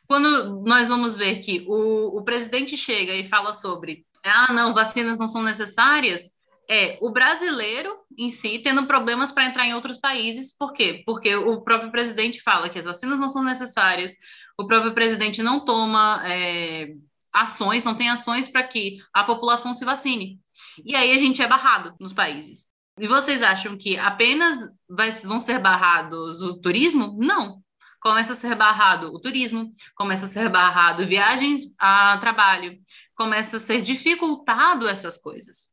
[0.07, 5.19] Quando nós vamos ver que o, o presidente chega e fala sobre ah, não, vacinas
[5.19, 6.38] não são necessárias,
[6.69, 10.55] é o brasileiro em si tendo problemas para entrar em outros países.
[10.57, 11.03] Por quê?
[11.07, 14.13] Porque o próprio presidente fala que as vacinas não são necessárias,
[14.59, 16.93] o próprio presidente não toma é,
[17.33, 20.39] ações, não tem ações para que a população se vacine.
[20.85, 22.67] E aí a gente é barrado nos países.
[22.99, 27.17] E vocês acham que apenas vai, vão ser barrados o turismo?
[27.19, 27.63] Não.
[28.01, 32.79] Começa a ser barrado o turismo, começa a ser barrado viagens a trabalho,
[33.15, 35.68] começa a ser dificultado essas coisas.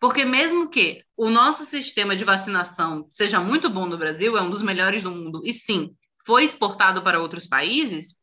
[0.00, 4.50] Porque mesmo que o nosso sistema de vacinação seja muito bom no Brasil, é um
[4.50, 8.16] dos melhores do mundo, e sim, foi exportado para outros países,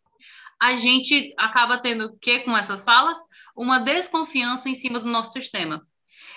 [0.60, 3.20] a gente acaba tendo que, com essas falas,
[3.56, 5.86] uma desconfiança em cima do nosso sistema.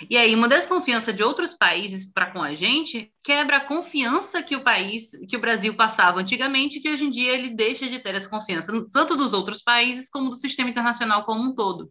[0.09, 4.57] E aí, uma desconfiança de outros países para com a gente quebra a confiança que
[4.57, 8.14] o país, que o Brasil passava antigamente, que hoje em dia ele deixa de ter
[8.14, 11.90] essa confiança, tanto dos outros países como do sistema internacional como um todo.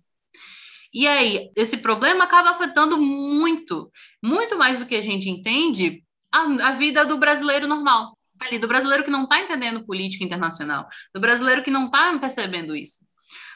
[0.93, 3.91] E aí, esse problema acaba afetando muito,
[4.23, 8.17] muito mais do que a gente entende, a, a vida do brasileiro normal.
[8.41, 12.75] Ali, do brasileiro que não está entendendo política internacional, do brasileiro que não está percebendo
[12.75, 12.99] isso.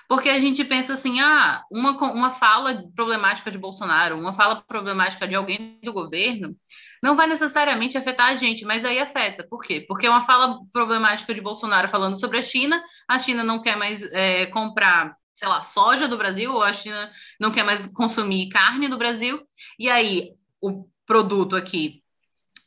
[0.10, 5.28] porque a gente pensa assim, ah, uma, uma fala problemática de Bolsonaro, uma fala problemática
[5.28, 6.56] de alguém do governo,
[7.02, 9.46] não vai necessariamente afetar a gente, mas aí afeta.
[9.50, 9.84] Por quê?
[9.88, 14.04] Porque uma fala problemática de Bolsonaro falando sobre a China, a China não quer mais
[14.12, 18.88] é, comprar, sei lá, soja do Brasil, ou a China não quer mais consumir carne
[18.88, 19.42] do Brasil,
[19.78, 22.04] e aí o produto aqui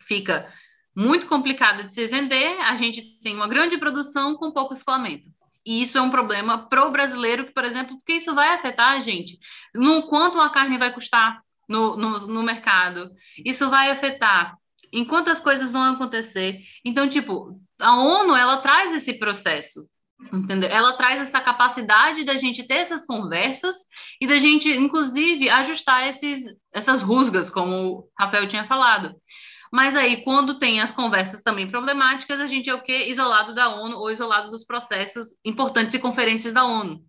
[0.00, 0.52] fica
[0.94, 5.28] muito complicado de se vender, a gente tem uma grande produção com pouco escoamento.
[5.64, 9.00] E isso é um problema para o brasileiro, por exemplo, porque isso vai afetar a
[9.00, 9.38] gente.
[9.74, 13.10] No quanto a carne vai custar, no, no, no mercado.
[13.44, 14.56] Isso vai afetar
[14.92, 16.60] em quantas coisas vão acontecer.
[16.84, 19.88] Então, tipo, a ONU, ela traz esse processo,
[20.32, 20.68] entendeu?
[20.68, 23.76] Ela traz essa capacidade da gente ter essas conversas
[24.20, 29.14] e da gente, inclusive, ajustar esses, essas rusgas, como o Rafael tinha falado.
[29.72, 33.06] Mas aí, quando tem as conversas também problemáticas, a gente é o quê?
[33.08, 37.04] Isolado da ONU ou isolado dos processos importantes e conferências da ONU.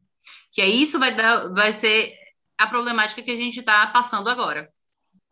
[0.52, 2.14] Que aí isso vai, dar, vai ser
[2.58, 4.68] a problemática que a gente está passando agora.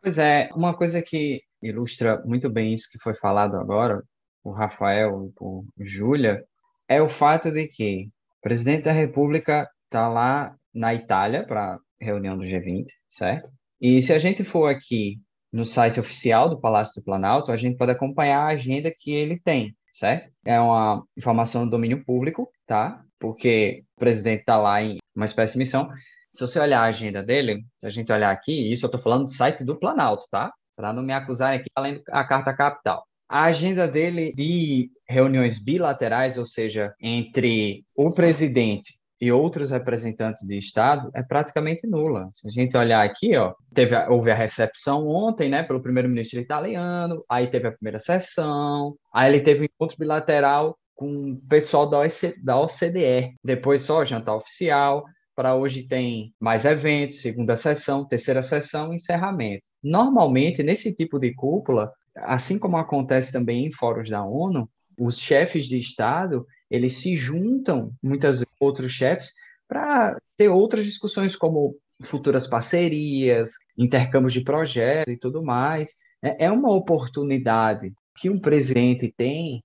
[0.00, 4.02] Pois é, uma coisa que ilustra muito bem isso que foi falado agora,
[4.42, 6.44] por Rafael e por Júlia,
[6.88, 12.36] é o fato de que o presidente da República está lá na Itália para reunião
[12.36, 13.50] do G20, certo?
[13.80, 15.18] E se a gente for aqui
[15.52, 19.40] no site oficial do Palácio do Planalto, a gente pode acompanhar a agenda que ele
[19.40, 20.30] tem, certo?
[20.44, 23.02] É uma informação do domínio público, tá?
[23.18, 25.90] Porque o presidente está lá em uma espécie de missão,
[26.36, 29.24] se você olhar a agenda dele, se a gente olhar aqui, isso eu estou falando
[29.24, 30.52] do site do Planalto, tá?
[30.76, 33.06] Para não me acusarem aqui além da carta capital.
[33.28, 40.56] A agenda dele de reuniões bilaterais, ou seja, entre o presidente e outros representantes de
[40.56, 42.28] Estado, é praticamente nula.
[42.32, 47.24] Se a gente olhar aqui, ó, teve, houve a recepção ontem, né, pelo primeiro-ministro italiano,
[47.28, 52.00] aí teve a primeira sessão, aí ele teve um encontro bilateral com o pessoal da,
[52.42, 58.92] da OCDE, depois só jantar oficial, para hoje tem mais eventos, segunda sessão, terceira sessão,
[58.94, 59.68] encerramento.
[59.82, 65.66] Normalmente, nesse tipo de cúpula, assim como acontece também em fóruns da ONU, os chefes
[65.66, 69.32] de Estado, eles se juntam, muitas outros chefes,
[69.68, 75.96] para ter outras discussões como futuras parcerias, intercâmbios de projetos e tudo mais.
[76.22, 79.62] É, é uma oportunidade que um presidente tem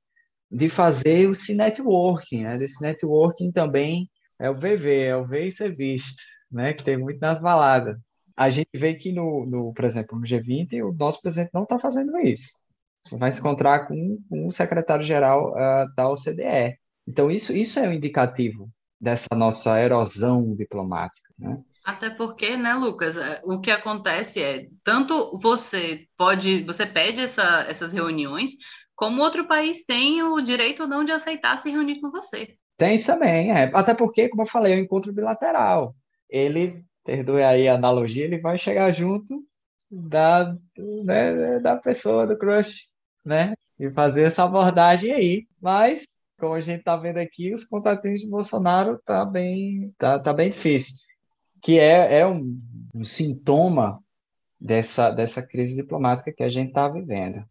[0.52, 2.58] de fazer esse networking, né?
[2.58, 6.74] desse networking também é o VV, é o ver e ser visto, né?
[6.74, 7.96] Que tem muito nas baladas.
[8.36, 11.78] A gente vê que no, no por exemplo, no G20, o nosso presidente não está
[11.78, 12.60] fazendo isso.
[13.06, 16.78] Você vai se encontrar com, com o secretário-geral uh, da OCDE.
[17.08, 21.60] Então, isso, isso é um indicativo dessa nossa erosão diplomática, né?
[21.84, 27.66] Até porque, né, Lucas, é, o que acontece é, tanto você pode, você pede essa,
[27.68, 28.52] essas reuniões,
[28.96, 32.56] como outro país tem o direito ou não de aceitar se reunir com você.
[32.78, 33.72] Tem isso também, é.
[33.74, 35.96] Até porque, como eu falei, é um encontro bilateral.
[36.30, 39.44] Ele, perdoe aí a analogia, ele vai chegar junto
[39.90, 42.88] da, né, da pessoa, do crush,
[43.26, 43.54] né?
[43.80, 45.48] E fazer essa abordagem aí.
[45.60, 46.08] Mas,
[46.40, 50.50] como a gente está vendo aqui, os contatinhos de Bolsonaro tá bem, tá, tá bem
[50.50, 50.96] difícil.
[51.62, 52.60] Que é, é um,
[52.94, 54.02] um sintoma
[54.60, 57.44] dessa, dessa crise diplomática que a gente está vivendo.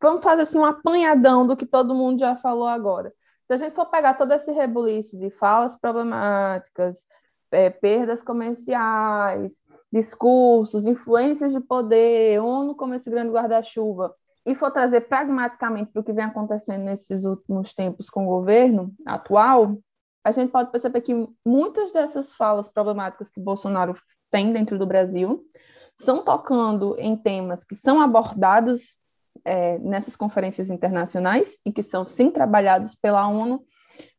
[0.00, 3.12] Vamos fazer assim um apanhadão do que todo mundo já falou agora.
[3.44, 7.04] Se a gente for pegar todo esse rebuliço de falas problemáticas,
[7.50, 9.60] é, perdas comerciais,
[9.92, 16.04] discursos, influências de poder, ONU como esse grande guarda-chuva, e for trazer pragmaticamente para o
[16.04, 19.78] que vem acontecendo nesses últimos tempos com o governo atual,
[20.24, 23.94] a gente pode perceber que muitas dessas falas problemáticas que Bolsonaro
[24.30, 25.44] tem dentro do Brasil
[25.96, 28.96] são tocando em temas que são abordados
[29.44, 33.64] é, nessas conferências internacionais e que são sim trabalhados pela ONU,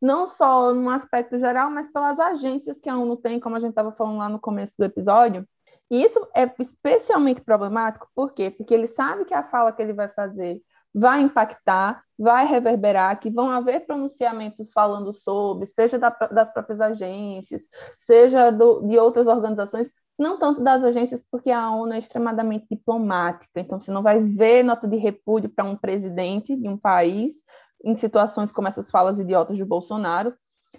[0.02, 3.72] não só no aspecto geral, mas pelas agências que a ONU tem, como a gente
[3.72, 5.48] estava falando lá no começo do episódio.
[5.92, 8.52] E isso é especialmente problemático, por quê?
[8.52, 10.62] Porque ele sabe que a fala que ele vai fazer
[10.94, 17.64] vai impactar, vai reverberar, que vão haver pronunciamentos falando sobre, seja da, das próprias agências,
[17.98, 23.60] seja do, de outras organizações, não tanto das agências, porque a ONU é extremamente diplomática,
[23.60, 27.44] então você não vai ver nota de repúdio para um presidente de um país
[27.84, 30.34] em situações como essas falas idiotas de Bolsonaro,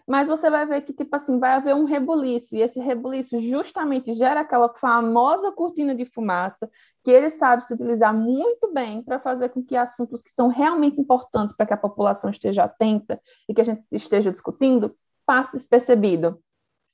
[0.06, 4.12] mas você vai ver que, tipo assim, vai haver um rebuliço, e esse rebuliço justamente
[4.12, 6.70] gera aquela famosa cortina de fumaça
[7.02, 11.00] que ele sabe se utilizar muito bem para fazer com que assuntos que são realmente
[11.00, 14.94] importantes para que a população esteja atenta e que a gente esteja discutindo
[15.26, 16.40] passe despercebido.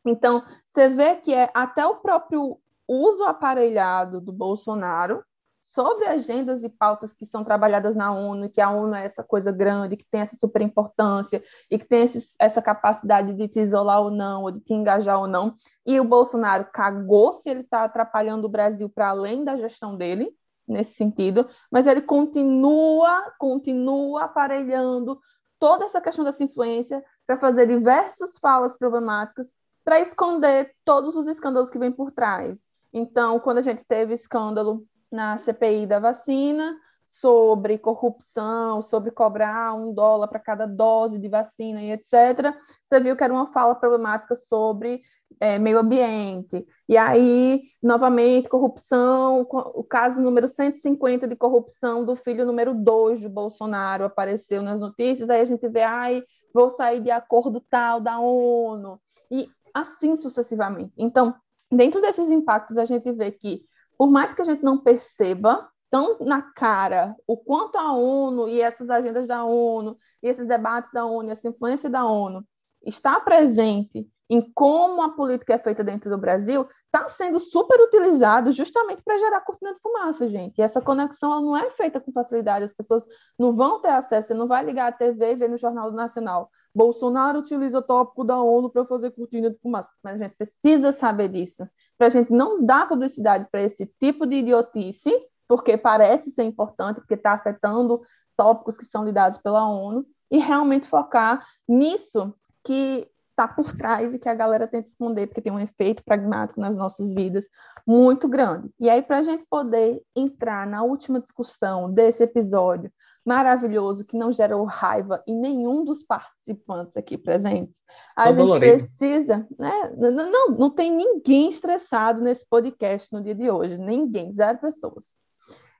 [0.04, 5.24] Então, você vê que é até o próprio uso aparelhado do Bolsonaro
[5.66, 9.50] sobre agendas e pautas que são trabalhadas na ONU, que a ONU é essa coisa
[9.50, 14.00] grande, que tem essa super importância e que tem esse, essa capacidade de te isolar
[14.00, 15.56] ou não, ou de te engajar ou não.
[15.84, 20.32] E o Bolsonaro cagou se ele está atrapalhando o Brasil para além da gestão dele,
[20.68, 25.18] nesse sentido, mas ele continua, continua aparelhando
[25.58, 29.52] toda essa questão dessa influência para fazer diversas falas problemáticas
[29.84, 32.68] para esconder todos os escândalos que vêm por trás.
[32.92, 36.76] Então, quando a gente teve escândalo na CPI da vacina
[37.06, 42.54] sobre corrupção, sobre cobrar um dólar para cada dose de vacina e etc.,
[42.84, 45.02] você viu que era uma fala problemática sobre
[45.40, 46.66] é, meio ambiente.
[46.88, 53.28] E aí, novamente, corrupção, o caso número 150 de corrupção do filho número 2 de
[53.28, 58.18] Bolsonaro apareceu nas notícias, aí a gente vê, ai, vou sair de acordo tal da
[58.18, 59.00] ONU,
[59.30, 60.92] e assim sucessivamente.
[60.96, 61.34] Então,
[61.70, 63.62] dentro desses impactos, a gente vê que,
[63.98, 68.60] por mais que a gente não perceba tão na cara o quanto a ONU e
[68.60, 72.44] essas agendas da ONU, e esses debates da ONU, essa influência da ONU
[72.84, 78.50] está presente em como a política é feita dentro do Brasil, está sendo super utilizado
[78.50, 80.58] justamente para gerar cortina de fumaça, gente.
[80.58, 83.04] E essa conexão não é feita com facilidade, as pessoas
[83.38, 86.50] não vão ter acesso, você não vai ligar a TV e ver no Jornal Nacional.
[86.74, 89.88] Bolsonaro utiliza o tópico da ONU para fazer cortina de fumaça.
[90.02, 91.66] Mas a gente precisa saber disso,
[91.96, 95.10] para a gente não dar publicidade para esse tipo de idiotice,
[95.48, 98.02] porque parece ser importante, porque está afetando
[98.36, 102.34] tópicos que são lidados pela ONU, e realmente focar nisso
[102.64, 106.60] que está por trás e que a galera tenta esconder, porque tem um efeito pragmático
[106.60, 107.46] nas nossas vidas
[107.86, 108.70] muito grande.
[108.80, 112.90] E aí, para a gente poder entrar na última discussão desse episódio
[113.26, 117.82] maravilhoso, que não gerou raiva em nenhum dos participantes aqui presentes,
[118.14, 118.84] a gente dolorido.
[118.84, 119.46] precisa.
[119.58, 119.92] Né?
[119.96, 125.16] Não, não, não tem ninguém estressado nesse podcast no dia de hoje, ninguém, zero pessoas.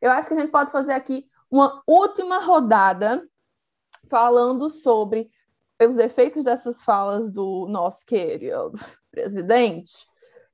[0.03, 3.25] Eu acho que a gente pode fazer aqui uma última rodada
[4.09, 5.31] falando sobre
[5.81, 8.73] os efeitos dessas falas do nosso querido
[9.11, 9.93] presidente,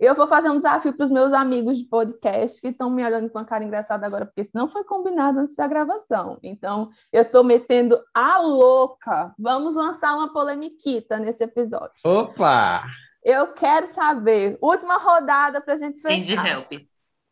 [0.05, 3.30] eu vou fazer um desafio para os meus amigos de podcast que estão me olhando
[3.30, 6.38] com uma cara engraçada agora, porque isso não foi combinado antes da gravação.
[6.42, 9.32] Então, eu estou metendo a louca.
[9.38, 11.94] Vamos lançar uma polemiquita nesse episódio.
[12.05, 12.82] Opa!
[13.22, 16.46] Eu quero saber, última rodada para a gente fechar.
[16.46, 16.72] help.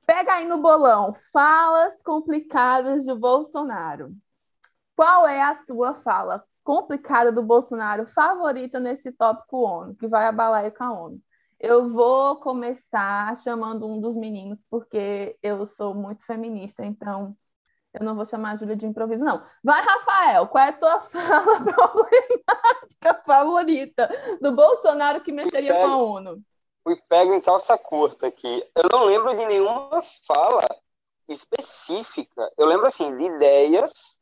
[0.07, 4.13] Pega aí no bolão, falas complicadas de Bolsonaro.
[4.95, 10.71] Qual é a sua fala complicada do Bolsonaro favorita nesse tópico ONU, que vai abalar
[10.71, 11.21] com a ONU.
[11.61, 17.37] Eu vou começar chamando um dos meninos, porque eu sou muito feminista, então
[17.93, 19.45] eu não vou chamar a Júlia de improviso, não.
[19.63, 24.09] Vai, Rafael, qual é a tua fala problemática favorita
[24.41, 26.43] do Bolsonaro que mexeria pego, com a ONU?
[26.83, 28.65] Fui pego em calça curta aqui.
[28.75, 30.67] Eu não lembro de nenhuma fala
[31.29, 32.51] específica.
[32.57, 34.19] Eu lembro, assim, de ideias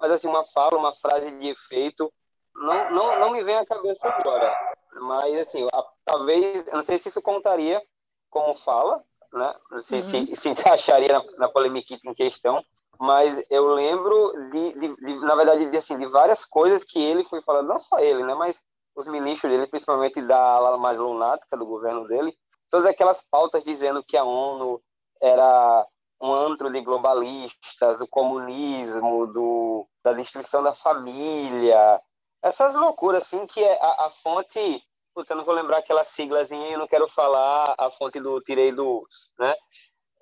[0.00, 2.10] mas assim, uma fala, uma frase de efeito,
[2.54, 4.50] não, não, não me vem à cabeça agora.
[4.94, 7.82] Mas assim, a, talvez, não sei se isso contaria
[8.28, 9.54] como fala, né?
[9.70, 10.26] Não sei uhum.
[10.26, 12.64] se se encaixaria na, na polêmica em questão,
[12.98, 17.24] mas eu lembro de, de, de, na verdade, de, assim, de várias coisas que ele
[17.24, 18.34] foi falando, não só ele, né?
[18.34, 18.62] Mas
[18.94, 22.36] os ministros dele, principalmente da ala mais lunática do governo dele,
[22.68, 24.82] todas aquelas pautas dizendo que a ONU
[25.20, 25.86] era
[26.20, 32.00] um antro de globalistas, do comunismo, do, da destruição da família,
[32.42, 34.82] essas loucuras, assim, que é a, a fonte,
[35.14, 38.72] putz, eu não vou lembrar aquela siglazinha, eu não quero falar a fonte do Tirei
[38.72, 39.06] do
[39.38, 39.54] né?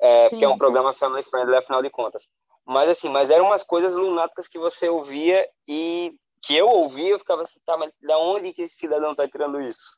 [0.01, 2.29] É, que é um programa family friendly, afinal de contas.
[2.64, 7.19] Mas, assim, mas eram umas coisas lunáticas que você ouvia e que eu ouvia, eu
[7.19, 9.91] ficava assim, tá, mas da onde que esse cidadão tá tirando isso?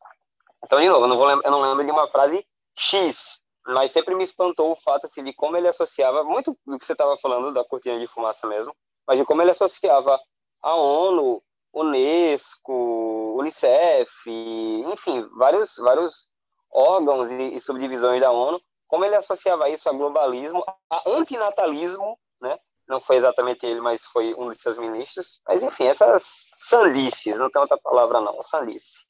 [0.65, 2.47] Então, de novo, eu não, vou lembrar, eu não lembro de uma frase
[2.77, 6.85] X, mas sempre me espantou o fato assim, de como ele associava, muito do que
[6.85, 8.75] você estava falando da cortina de fumaça mesmo,
[9.07, 10.19] mas de como ele associava
[10.63, 11.43] a ONU,
[11.73, 16.29] Unesco, Unicef, enfim, vários, vários
[16.73, 22.59] órgãos e, e subdivisões da ONU, como ele associava isso a globalismo, a antinatalismo, né?
[22.89, 25.41] Não foi exatamente ele, mas foi um de seus ministros.
[25.47, 29.07] Mas, enfim, essas sandices, não tem outra palavra não, sandice.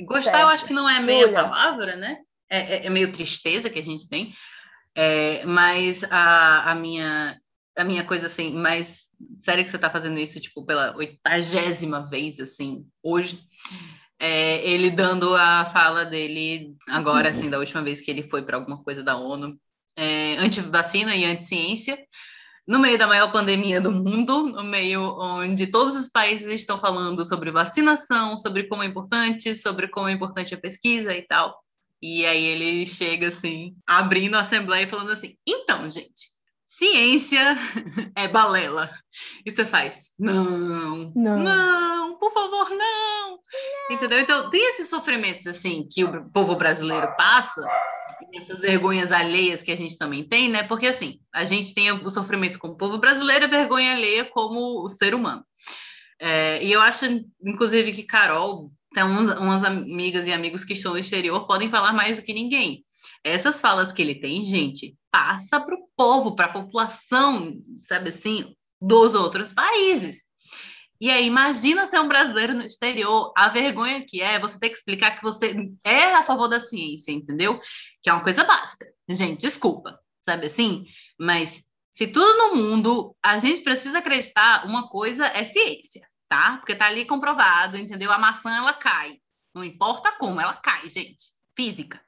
[0.00, 2.18] Gostar, eu acho que não é meia palavra, né?
[2.50, 4.34] É, é, é, meio tristeza que a gente tem,
[4.94, 7.40] é, mas a, a, minha,
[7.76, 9.08] a minha coisa assim, mais
[9.40, 13.40] sério que você está fazendo isso, tipo, pela oitagésima vez, assim, hoje,
[14.18, 18.56] é, ele dando a fala dele agora, assim, da última vez que ele foi para
[18.56, 19.58] alguma coisa da ONU,
[19.96, 21.98] é, anti-vacina e anti-ciência,
[22.66, 27.24] no meio da maior pandemia do mundo, no meio onde todos os países estão falando
[27.24, 31.60] sobre vacinação, sobre como é importante, sobre como é importante a pesquisa e tal.
[32.00, 36.31] E aí ele chega assim, abrindo a assembleia e falando assim: então, gente,
[36.76, 37.56] ciência
[38.16, 38.90] é balela.
[39.44, 42.78] E você faz, não, não, não, por favor, não.
[42.78, 43.38] não.
[43.90, 44.20] Entendeu?
[44.20, 47.62] Então, tem esses sofrimentos, assim, que o povo brasileiro passa,
[48.34, 50.62] essas vergonhas alheias que a gente também tem, né?
[50.62, 54.82] Porque, assim, a gente tem o sofrimento como povo brasileiro e a vergonha alheia como
[54.84, 55.44] o ser humano.
[56.18, 57.04] É, e eu acho,
[57.44, 61.92] inclusive, que Carol, tem uns, umas amigas e amigos que estão no exterior, podem falar
[61.92, 62.84] mais do que ninguém.
[63.24, 68.54] Essas falas que ele tem, gente, passa para o povo, para a população, sabe assim,
[68.80, 70.24] dos outros países.
[71.00, 74.76] E aí, imagina ser um brasileiro no exterior, a vergonha que é você ter que
[74.76, 75.52] explicar que você
[75.84, 77.60] é a favor da ciência, entendeu?
[78.00, 78.86] Que é uma coisa básica.
[79.08, 80.84] Gente, desculpa, sabe assim?
[81.18, 81.60] Mas
[81.90, 86.58] se tudo no mundo a gente precisa acreditar, uma coisa é ciência, tá?
[86.58, 88.12] Porque tá ali comprovado, entendeu?
[88.12, 89.18] A maçã ela cai.
[89.52, 91.32] Não importa como, ela cai, gente.
[91.56, 92.00] Física.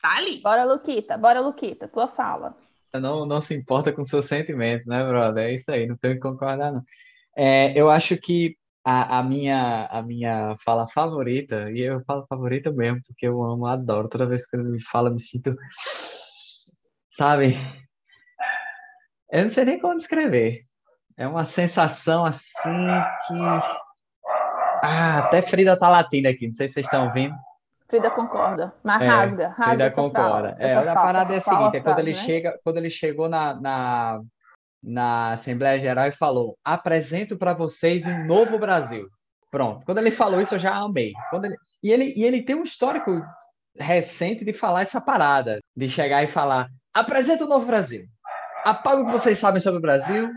[0.00, 0.40] Tá ali.
[0.40, 2.56] Bora, Luquita, bora, Luquita, tua fala.
[2.94, 5.48] Não, não se importa com seus sentimentos, né, brother?
[5.48, 6.82] É isso aí, não tenho que concordar, não.
[7.36, 12.72] É, eu acho que a, a, minha, a minha fala favorita, e eu falo favorita
[12.72, 14.08] mesmo, porque eu amo, adoro.
[14.08, 15.54] Toda vez que ele me fala, me sinto.
[17.10, 17.56] Sabe?
[19.30, 20.62] Eu não sei nem como descrever.
[21.16, 22.86] É uma sensação assim
[23.26, 23.34] que.
[24.82, 27.34] Ah, até Frida tá latindo aqui, não sei se vocês estão ouvindo.
[27.88, 29.64] Frida concorda, mas é, rasga, rasga.
[29.64, 30.56] Frida concorda.
[30.58, 32.18] é, a parada é a seguinte: é quando ele né?
[32.18, 34.20] chega, quando ele chegou na, na,
[34.82, 39.08] na Assembleia Geral e falou: apresento para vocês um novo Brasil.
[39.50, 39.86] Pronto.
[39.86, 41.12] Quando ele falou isso, eu já amei.
[41.30, 43.22] Quando ele, e, ele, e ele tem um histórico
[43.74, 48.04] recente de falar essa parada, de chegar e falar: apresenta o novo Brasil.
[48.66, 50.30] Apaga o que vocês sabem sobre o Brasil.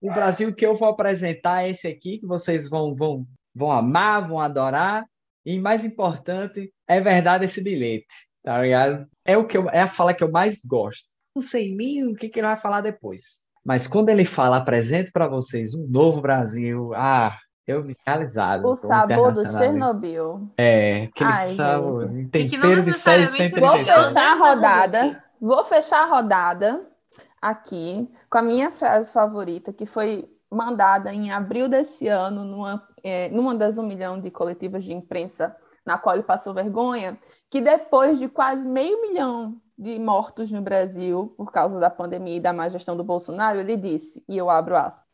[0.00, 4.28] O Brasil que eu vou apresentar é esse aqui, que vocês vão, vão, vão amar,
[4.28, 5.04] vão adorar.
[5.44, 8.06] E mais importante, é verdade esse bilhete,
[8.42, 9.06] tá ligado?
[9.24, 11.04] É o que eu, é a fala que eu mais gosto.
[11.36, 13.42] Não sei nem o que, que ele vai falar depois.
[13.64, 17.36] Mas quando ele fala, apresento para vocês um novo Brasil, ah,
[17.66, 18.66] eu me realizado.
[18.66, 20.50] O sabor do Chernobyl.
[20.56, 22.30] É, aquele Ai, sabor, gente.
[22.30, 26.86] tempero de 630 Vou fechar a rodada, vou fechar a rodada
[27.40, 33.28] aqui com a minha frase favorita, que foi mandada em abril desse ano, numa, é,
[33.28, 37.18] numa das um milhão de coletivas de imprensa na qual ele passou vergonha,
[37.50, 42.40] que depois de quase meio milhão de mortos no Brasil por causa da pandemia e
[42.40, 45.04] da má gestão do Bolsonaro, ele disse, e eu abro aspas,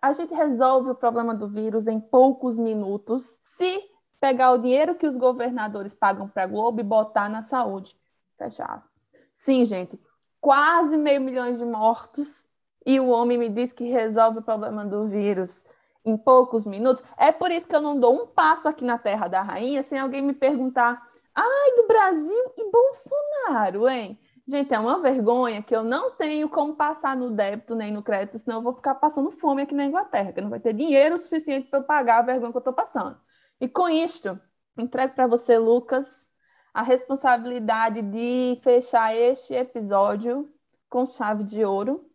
[0.00, 3.82] a gente resolve o problema do vírus em poucos minutos se
[4.20, 7.96] pegar o dinheiro que os governadores pagam para a Globo e botar na saúde.
[8.36, 9.10] Fecha aspas.
[9.36, 9.98] Sim, gente,
[10.40, 12.46] quase meio milhão de mortos
[12.86, 15.64] e o homem me diz que resolve o problema do vírus
[16.04, 17.04] em poucos minutos.
[17.16, 19.98] É por isso que eu não dou um passo aqui na Terra da Rainha sem
[19.98, 21.02] alguém me perguntar:
[21.34, 24.18] ai, do Brasil e Bolsonaro, hein?
[24.46, 28.38] Gente, é uma vergonha que eu não tenho como passar no débito nem no crédito,
[28.38, 31.68] senão eu vou ficar passando fome aqui na Inglaterra, que não vai ter dinheiro suficiente
[31.68, 33.18] para eu pagar a vergonha que eu estou passando.
[33.60, 34.40] E com isto,
[34.78, 36.30] entrego para você, Lucas,
[36.72, 40.48] a responsabilidade de fechar este episódio
[40.88, 42.08] com chave de ouro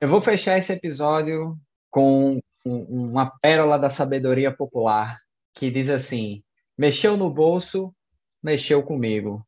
[0.00, 1.58] eu vou fechar esse episódio
[1.90, 5.18] com uma pérola da sabedoria popular
[5.54, 6.42] que diz assim:
[6.76, 7.94] mexeu no bolso,
[8.42, 9.46] mexeu comigo.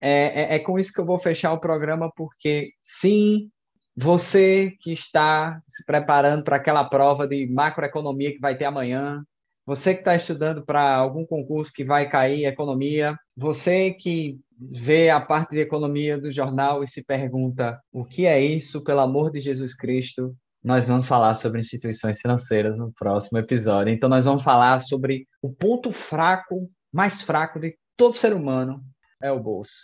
[0.00, 3.50] É, é, é, com isso que eu vou fechar o programa, porque sim,
[3.96, 9.24] você que está se preparando para aquela prova de macroeconomia que vai ter amanhã,
[9.64, 15.20] você que está estudando para algum concurso que vai cair economia, você que vê a
[15.20, 19.40] parte de economia do jornal e se pergunta o que é isso, pelo amor de
[19.40, 23.92] Jesus Cristo, nós vamos falar sobre instituições financeiras no próximo episódio.
[23.92, 28.82] Então, nós vamos falar sobre o ponto fraco, mais fraco de todo ser humano,
[29.22, 29.74] é o bolso.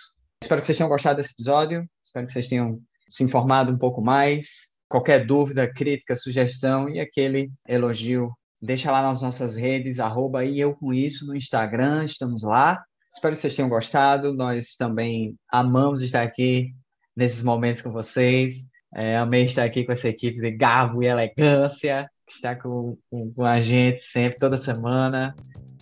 [0.42, 4.00] Espero que vocês tenham gostado desse episódio, espero que vocês tenham se informado um pouco
[4.00, 4.70] mais.
[4.88, 10.74] Qualquer dúvida, crítica, sugestão e aquele elogio, deixa lá nas nossas redes, arroba e eu
[10.74, 12.82] com isso no Instagram, estamos lá.
[13.12, 14.32] Espero que vocês tenham gostado.
[14.32, 16.72] Nós também amamos estar aqui
[17.14, 18.69] nesses momentos com vocês.
[18.94, 23.32] É, amei estar aqui com essa equipe de garbo e elegância, que está com, com,
[23.32, 25.34] com a gente sempre, toda semana.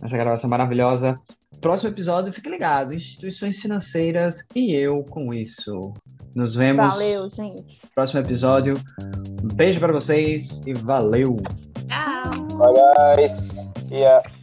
[0.02, 1.18] Essa gravação maravilhosa.
[1.60, 2.94] Próximo episódio, fique ligado.
[2.94, 5.92] Instituições financeiras e eu com isso.
[6.34, 6.86] Nos vemos.
[6.86, 7.80] Valeu, gente.
[7.94, 8.74] Próximo episódio.
[9.42, 11.36] Um beijo para vocês e valeu.
[11.88, 12.46] Tchau.
[12.58, 13.68] Bye, guys.
[13.90, 14.37] Ya.